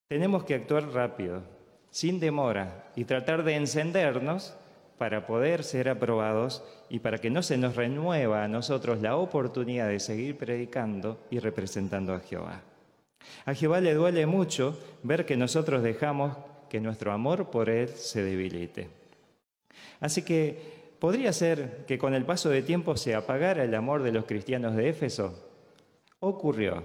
tenemos 0.08 0.44
que 0.44 0.54
actuar 0.54 0.90
rápido, 0.92 1.42
sin 1.90 2.18
demora, 2.18 2.90
y 2.96 3.04
tratar 3.04 3.44
de 3.44 3.56
encendernos 3.56 4.54
para 4.96 5.26
poder 5.26 5.62
ser 5.62 5.88
aprobados 5.88 6.64
y 6.88 6.98
para 6.98 7.18
que 7.18 7.30
no 7.30 7.42
se 7.42 7.56
nos 7.56 7.76
renueva 7.76 8.42
a 8.42 8.48
nosotros 8.48 9.00
la 9.00 9.16
oportunidad 9.16 9.88
de 9.88 10.00
seguir 10.00 10.36
predicando 10.36 11.20
y 11.30 11.38
representando 11.38 12.14
a 12.14 12.20
Jehová. 12.20 12.62
A 13.44 13.54
Jehová 13.54 13.80
le 13.80 13.94
duele 13.94 14.26
mucho 14.26 14.78
ver 15.02 15.24
que 15.24 15.36
nosotros 15.36 15.82
dejamos 15.82 16.36
que 16.68 16.80
nuestro 16.80 17.12
amor 17.12 17.50
por 17.50 17.68
Él 17.68 17.88
se 17.88 18.22
debilite. 18.22 18.88
Así 20.00 20.22
que 20.22 20.94
podría 20.98 21.32
ser 21.32 21.84
que 21.86 21.98
con 21.98 22.14
el 22.14 22.24
paso 22.24 22.48
de 22.48 22.62
tiempo 22.62 22.96
se 22.96 23.14
apagara 23.14 23.62
el 23.62 23.74
amor 23.74 24.02
de 24.02 24.12
los 24.12 24.24
cristianos 24.24 24.74
de 24.74 24.88
Éfeso. 24.88 25.34
Ocurrió, 26.20 26.82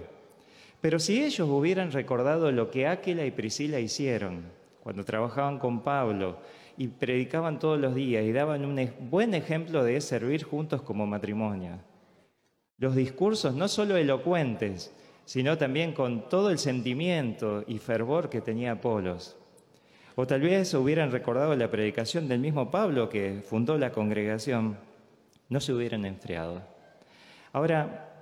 pero 0.84 0.98
si 0.98 1.24
ellos 1.24 1.48
hubieran 1.48 1.92
recordado 1.92 2.52
lo 2.52 2.70
que 2.70 2.86
Áquila 2.86 3.24
y 3.24 3.30
Priscila 3.30 3.80
hicieron 3.80 4.42
cuando 4.82 5.02
trabajaban 5.02 5.58
con 5.58 5.80
Pablo 5.80 6.36
y 6.76 6.88
predicaban 6.88 7.58
todos 7.58 7.80
los 7.80 7.94
días 7.94 8.22
y 8.22 8.32
daban 8.32 8.66
un 8.66 8.90
buen 9.08 9.32
ejemplo 9.32 9.82
de 9.82 9.98
servir 10.02 10.44
juntos 10.44 10.82
como 10.82 11.06
matrimonio, 11.06 11.78
los 12.76 12.94
discursos 12.94 13.54
no 13.54 13.66
solo 13.66 13.96
elocuentes, 13.96 14.92
sino 15.24 15.56
también 15.56 15.94
con 15.94 16.28
todo 16.28 16.50
el 16.50 16.58
sentimiento 16.58 17.64
y 17.66 17.78
fervor 17.78 18.28
que 18.28 18.42
tenía 18.42 18.72
Apolos. 18.72 19.38
O 20.16 20.26
tal 20.26 20.42
vez 20.42 20.74
hubieran 20.74 21.10
recordado 21.10 21.56
la 21.56 21.70
predicación 21.70 22.28
del 22.28 22.40
mismo 22.40 22.70
Pablo 22.70 23.08
que 23.08 23.40
fundó 23.42 23.78
la 23.78 23.90
congregación, 23.90 24.76
no 25.48 25.60
se 25.60 25.72
hubieran 25.72 26.04
enfriado. 26.04 26.60
Ahora, 27.54 28.13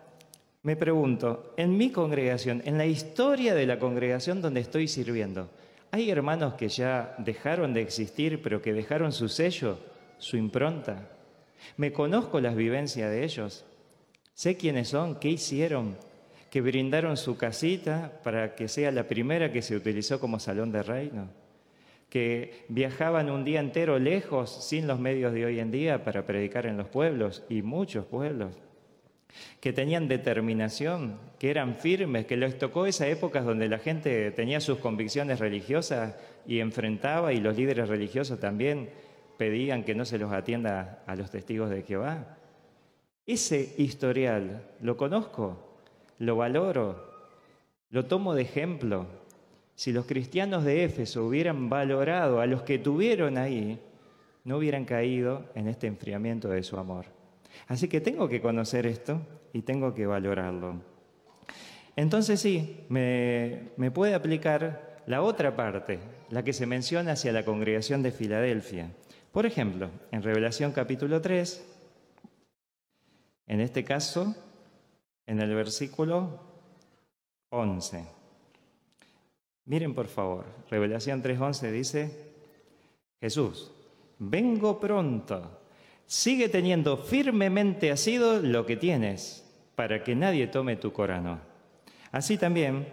me 0.63 0.77
pregunto, 0.77 1.55
en 1.57 1.77
mi 1.77 1.91
congregación, 1.91 2.63
en 2.65 2.79
la 2.79 2.87
historia 2.87 3.55
de 3.55 3.67
la 3.67 3.81
congregación 3.81 4.41
donde 4.41 4.61
estoy 4.61 4.87
sirviendo, 4.87 5.51
¿hay 5.91 6.09
hermanos 6.09 6.55
que 6.55 6.69
ya 6.69 7.17
dejaron 7.19 7.75
de 7.75 7.83
existir, 7.83 8.41
pero 8.43 8.63
que 8.63 8.73
dejaron 8.73 9.13
su 9.13 9.29
sello, 9.29 9.79
su 10.19 10.37
impronta? 10.37 11.09
¿Me 11.77 11.93
conozco 11.93 12.41
las 12.41 12.55
vivencias 12.55 13.11
de 13.11 13.25
ellos? 13.25 13.65
¿Sé 14.35 14.57
quiénes 14.57 14.89
son? 14.89 15.17
¿Qué 15.17 15.31
hicieron? 15.31 15.97
¿Que 16.49 16.61
brindaron 16.61 17.17
su 17.17 17.37
casita 17.37 18.21
para 18.23 18.55
que 18.55 18.69
sea 18.69 18.93
la 18.93 19.09
primera 19.09 19.53
que 19.53 19.63
se 19.63 19.75
utilizó 19.75 20.21
como 20.21 20.39
salón 20.39 20.71
de 20.71 20.83
reino? 20.85 21.29
¿Que 22.09 22.67
viajaban 22.69 23.31
un 23.31 23.45
día 23.45 23.59
entero 23.59 23.99
lejos 23.99 24.65
sin 24.65 24.87
los 24.87 25.01
medios 25.01 25.33
de 25.33 25.45
hoy 25.45 25.59
en 25.59 25.73
día 25.73 26.05
para 26.05 26.25
predicar 26.25 26.67
en 26.67 26.77
los 26.77 26.87
pueblos 26.89 27.43
y 27.49 27.63
muchos 27.63 28.05
pueblos? 28.05 28.55
Que 29.61 29.73
tenían 29.73 30.09
determinación, 30.09 31.19
que 31.39 31.51
eran 31.51 31.77
firmes, 31.77 32.27
que 32.27 32.37
les 32.37 32.59
tocó 32.59 32.87
esa 32.87 33.07
época 33.07 33.43
donde 33.43 33.69
la 33.69 33.79
gente 33.79 34.31
tenía 34.33 34.61
sus 34.61 34.79
convicciones 34.79 35.39
religiosas 35.41 36.15
y 36.47 36.61
enfrentaba 36.61 37.33
y 37.33 37.41
los 37.41 37.57
líderes 37.57 37.89
religiosos 37.89 38.41
también 38.41 38.91
pedían 39.39 39.85
que 39.85 39.95
no 39.95 40.05
se 40.05 40.19
los 40.19 40.33
atienda 40.33 41.03
a 41.07 41.17
los 41.17 41.31
testigos 41.31 41.71
de 41.71 41.83
Jehová. 41.83 42.37
Ese 43.27 43.75
historial 43.79 44.63
lo 44.81 44.97
conozco, 44.97 45.79
lo 46.19 46.37
valoro, 46.37 47.11
lo 47.91 48.07
tomo 48.07 48.35
de 48.35 48.43
ejemplo. 48.43 49.07
Si 49.75 49.93
los 49.93 50.07
cristianos 50.07 50.65
de 50.65 50.85
Éfeso 50.85 51.25
hubieran 51.25 51.69
valorado 51.69 52.41
a 52.41 52.47
los 52.47 52.63
que 52.63 52.79
tuvieron 52.79 53.39
ahí, 53.39 53.79
no 54.45 54.57
hubieran 54.57 54.85
caído 54.85 55.45
en 55.55 55.69
este 55.69 55.87
enfriamiento 55.87 56.49
de 56.49 56.63
su 56.63 56.77
amor. 56.77 57.22
Así 57.69 57.89
que 57.89 58.01
tengo 58.01 58.29
que 58.29 58.41
conocer 58.41 58.87
esto 58.87 59.21
y 59.53 59.63
tengo 59.63 59.95
que 59.95 60.07
valorarlo. 60.07 60.81
Entonces 61.97 62.41
sí, 62.41 62.85
me, 62.89 63.91
puede 63.93 64.15
aplicar 64.15 65.03
la 65.07 65.23
otra 65.23 65.57
parte, 65.57 65.99
la 66.31 66.43
que 66.43 66.53
se 66.53 66.67
menciona 66.67 67.13
hacia 67.13 67.33
la 67.33 67.45
congregación 67.45 68.03
de 68.03 68.13
Filadelfia. 68.13 68.91
Por 69.31 69.47
ejemplo, 69.47 69.91
en 70.11 70.23
Revelación 70.23 70.73
capítulo 70.73 71.21
3, 71.21 71.69
en 73.47 73.61
este 73.61 73.85
caso, 73.85 74.35
en 75.27 75.41
el 75.41 75.55
versículo 75.55 76.41
11. 77.51 78.05
Miren 79.65 79.95
por 79.95 80.09
favor, 80.09 80.47
Revelación 80.71 81.23
3.11 81.23 81.71
dice, 81.71 82.33
Jesús, 83.21 83.71
vengo 84.19 84.81
pronto. 84.81 85.62
Sigue 86.07 86.49
teniendo 86.49 86.97
firmemente 86.97 87.91
asido 87.91 88.41
lo 88.41 88.67
que 88.67 88.77
tienes, 88.77 89.45
para 89.75 90.05
que 90.05 90.15
nadie 90.15 90.47
tome 90.47 90.77
tu 90.77 90.93
corano. 90.93 91.41
Así 92.11 92.37
también, 92.37 92.87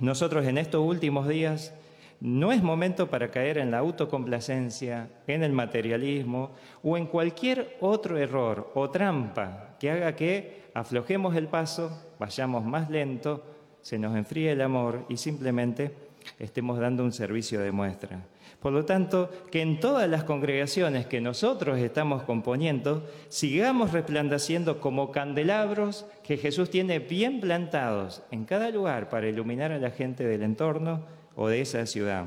nosotros 0.00 0.46
en 0.46 0.58
estos 0.58 0.82
últimos 0.84 1.28
días 1.28 1.74
no 2.20 2.52
es 2.52 2.62
momento 2.62 3.10
para 3.10 3.30
caer 3.30 3.58
en 3.58 3.70
la 3.70 3.78
autocomplacencia, 3.78 5.10
en 5.26 5.42
el 5.42 5.52
materialismo 5.52 6.52
o 6.82 6.96
en 6.96 7.06
cualquier 7.06 7.76
otro 7.80 8.16
error 8.16 8.72
o 8.74 8.88
trampa 8.88 9.76
que 9.78 9.90
haga 9.90 10.16
que 10.16 10.64
aflojemos 10.72 11.36
el 11.36 11.48
paso, 11.48 11.90
vayamos 12.18 12.64
más 12.64 12.88
lento, 12.88 13.44
se 13.82 13.98
nos 13.98 14.16
enfríe 14.16 14.52
el 14.52 14.62
amor 14.62 15.04
y 15.10 15.18
simplemente 15.18 15.94
estemos 16.38 16.78
dando 16.78 17.04
un 17.04 17.12
servicio 17.12 17.60
de 17.60 17.72
muestra. 17.72 18.20
Por 18.60 18.72
lo 18.72 18.86
tanto, 18.86 19.30
que 19.50 19.60
en 19.60 19.78
todas 19.78 20.08
las 20.08 20.24
congregaciones 20.24 21.04
que 21.04 21.20
nosotros 21.20 21.78
estamos 21.78 22.22
componiendo, 22.22 23.06
sigamos 23.28 23.92
resplandeciendo 23.92 24.80
como 24.80 25.10
candelabros 25.10 26.06
que 26.22 26.38
Jesús 26.38 26.70
tiene 26.70 26.98
bien 26.98 27.40
plantados 27.40 28.22
en 28.30 28.44
cada 28.46 28.70
lugar 28.70 29.10
para 29.10 29.28
iluminar 29.28 29.70
a 29.70 29.78
la 29.78 29.90
gente 29.90 30.24
del 30.24 30.42
entorno 30.42 31.04
o 31.36 31.48
de 31.48 31.60
esa 31.60 31.84
ciudad. 31.84 32.24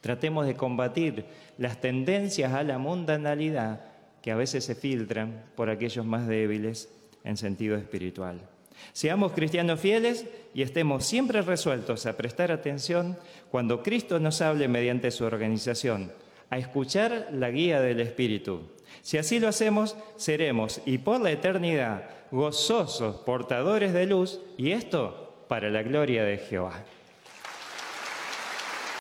Tratemos 0.00 0.46
de 0.46 0.56
combatir 0.56 1.26
las 1.58 1.80
tendencias 1.80 2.52
a 2.54 2.62
la 2.62 2.78
mundanalidad 2.78 3.80
que 4.22 4.30
a 4.30 4.36
veces 4.36 4.64
se 4.64 4.74
filtran 4.74 5.44
por 5.54 5.68
aquellos 5.68 6.06
más 6.06 6.26
débiles 6.26 6.88
en 7.24 7.36
sentido 7.36 7.76
espiritual. 7.76 8.40
Seamos 8.92 9.32
cristianos 9.32 9.80
fieles 9.80 10.26
y 10.54 10.62
estemos 10.62 11.04
siempre 11.04 11.42
resueltos 11.42 12.06
a 12.06 12.16
prestar 12.16 12.50
atención 12.52 13.16
cuando 13.50 13.82
Cristo 13.82 14.18
nos 14.18 14.40
hable 14.40 14.68
mediante 14.68 15.10
su 15.10 15.24
organización, 15.24 16.12
a 16.50 16.58
escuchar 16.58 17.28
la 17.32 17.50
guía 17.50 17.80
del 17.80 18.00
Espíritu. 18.00 18.62
Si 19.02 19.18
así 19.18 19.38
lo 19.38 19.48
hacemos, 19.48 19.96
seremos 20.16 20.80
y 20.84 20.98
por 20.98 21.20
la 21.20 21.30
eternidad 21.30 22.10
gozosos 22.30 23.16
portadores 23.16 23.92
de 23.92 24.06
luz 24.06 24.40
y 24.56 24.72
esto 24.72 25.44
para 25.48 25.70
la 25.70 25.82
gloria 25.82 26.24
de 26.24 26.38
Jehová. 26.38 26.84